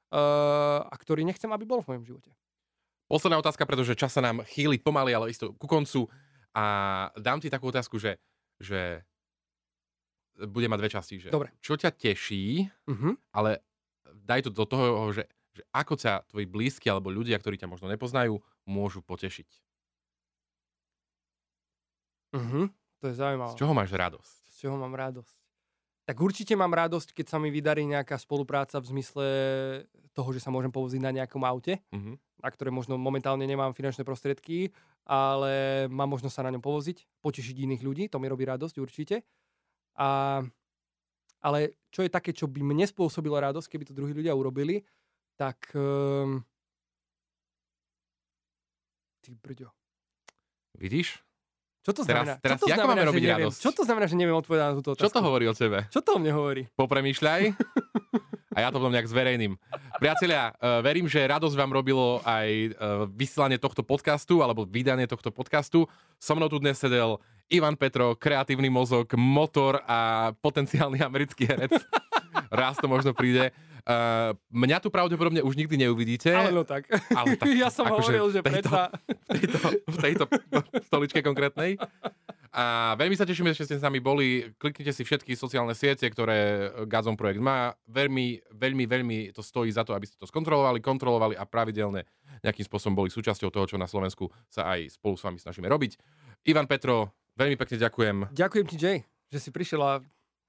[0.08, 2.32] Uh, a ktorý nechcem, aby bol v mojom živote.
[3.08, 6.12] Posledná otázka, pretože čas sa nám chýli pomaly, ale isto ku koncu.
[6.58, 6.64] A
[7.14, 8.18] dám ti takú otázku, že,
[8.58, 9.06] že
[10.50, 11.14] bude mať dve časti.
[11.22, 11.54] Že Dobre.
[11.62, 13.14] Čo ťa teší, Uh-huh.
[13.30, 13.62] ale
[14.26, 17.86] daj to do toho, že, že ako sa tvoji blízki alebo ľudia, ktorí ťa možno
[17.94, 19.50] nepoznajú, môžu potešiť.
[22.34, 22.66] Uh-huh.
[23.02, 23.54] To je zaujímavé.
[23.54, 24.34] Z čoho máš radosť?
[24.52, 25.37] Z čoho mám radosť?
[26.08, 29.26] Tak určite mám radosť, keď sa mi vydarí nejaká spolupráca v zmysle
[30.16, 32.16] toho, že sa môžem povoziť na nejakom aute, Mhm.
[32.40, 34.72] na ktoré možno momentálne nemám finančné prostriedky,
[35.04, 39.28] ale mám možnosť sa na ňom povoziť, potešiť iných ľudí, to mi robí radosť určite.
[40.00, 40.40] A,
[41.44, 44.88] ale čo je také, čo by mne spôsobilo radosť, keby to druhí ľudia urobili,
[45.36, 45.60] tak...
[45.76, 46.48] Um,
[49.22, 49.76] ty brďo.
[50.80, 51.27] Vidíš?
[51.88, 52.44] Čo to Teraz- znamená?
[52.44, 53.40] teraz čo to znamená, máme robiť neviem?
[53.48, 53.60] radosť?
[53.64, 55.08] Čo to znamená, že neviem odpovedať na túto otázku?
[55.08, 55.78] Čo to hovorí o tebe?
[55.88, 56.62] Čo to o mne hovorí?
[56.76, 57.42] Popremýšľaj.
[58.58, 59.54] A ja to potom nejak zverejním.
[59.96, 62.70] Priatelia, eh, verím, že radosť vám robilo aj eh,
[63.14, 65.88] vysielanie tohto podcastu alebo vydanie tohto podcastu.
[66.20, 71.72] So mnou tu dnes sedel Ivan Petro, kreatívny mozog, motor a potenciálny americký herec.
[72.52, 73.56] Raz to možno príde.
[73.88, 76.28] Uh, mňa tu pravdepodobne už nikdy neuvidíte.
[76.36, 76.92] Ale no tak.
[76.92, 78.92] ale tak ja som akože hovoril, že v tejto-
[79.32, 79.58] v tejto,
[79.88, 80.26] v tejto
[80.92, 81.80] stoličke konkrétnej.
[82.52, 84.52] A veľmi sa tešíme, že ste s nami boli.
[84.60, 87.80] Kliknite si všetky sociálne siete, ktoré Gazon projekt má.
[87.88, 92.04] Veľmi, veľmi, veľmi to stojí za to, aby ste to skontrolovali, kontrolovali a pravidelne
[92.44, 95.96] nejakým spôsobom boli súčasťou toho, čo na Slovensku sa aj spolu s vami snažíme robiť.
[96.50, 98.18] Ivan Petro, veľmi pekne ďakujem.
[98.36, 98.98] Ďakujem ti, Jay,
[99.32, 99.94] že si prišiel a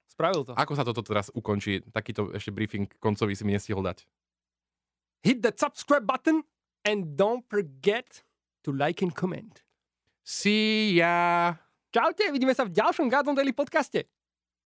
[0.09, 0.57] spravil to.
[0.57, 1.85] Ako sa toto teraz ukončí?
[1.93, 4.03] Takýto ešte briefing koncový si mi nestihol dať.
[5.23, 6.43] Hit that subscribe button
[6.83, 8.25] and don't forget
[8.65, 9.63] to like and comment.
[10.25, 11.57] See ya!
[11.89, 14.05] Čaute, vidíme sa v ďalšom Godzone Daily podcaste.